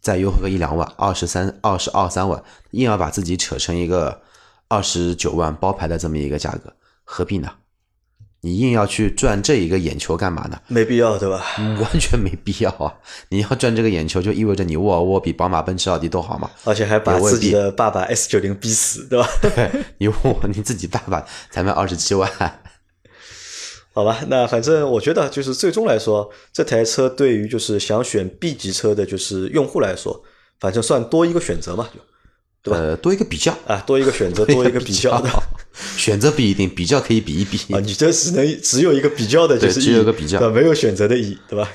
[0.00, 2.42] 再优惠个一两万，二十三、二十二三万，
[2.72, 4.22] 硬要把自己扯成一个
[4.68, 6.72] 二十九万包牌的这么一个价格，
[7.04, 7.50] 何必呢？
[8.40, 10.56] 你硬要去赚这一个眼球干嘛呢？
[10.68, 11.44] 没必要，对吧？
[11.82, 12.94] 完全没必要啊！
[13.30, 16.48] 你要赚这个眼球，就意味着你沃尔沃比宝马、奔驰、奥迪都好嘛？
[16.62, 19.28] 而且还把自己的爸爸 S 九零逼死，对吧？
[19.42, 22.30] 对，你问我，你自己爸爸才卖二十七万，
[23.98, 24.24] 好吧？
[24.28, 30.22] 那反正我觉得，就是最终来说，这台车对于就是想选 B 级车的，就是用户来说，
[30.60, 31.98] 反正算多一个选择嘛，就
[32.62, 32.78] 对吧？
[32.78, 35.28] 呃，多一个比较啊，多一个选择，多一个比较 的。
[35.96, 37.80] 选择不一定，比较可以比一比啊！
[37.80, 41.68] 你这只能只有一个比较的，就是只有一个比较，没有选择的意义，对吧？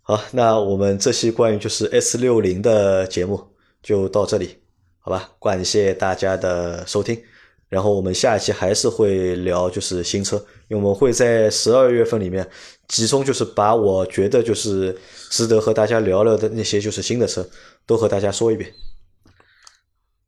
[0.00, 3.42] 好，那我们这期关于就是 S 六零的节目
[3.82, 4.56] 就到这里，
[5.00, 5.32] 好吧？
[5.38, 7.22] 感谢大家的收听，
[7.68, 10.36] 然后我们下一期还是会聊就是新车，
[10.68, 12.48] 因为我们会在十二月份里面
[12.88, 14.96] 集中就是把我觉得就是
[15.30, 17.48] 值得和大家聊聊的那些就是新的车
[17.86, 18.72] 都和大家说一遍。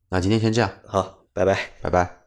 [0.09, 2.26] 那今天先这样，好，拜拜，拜拜。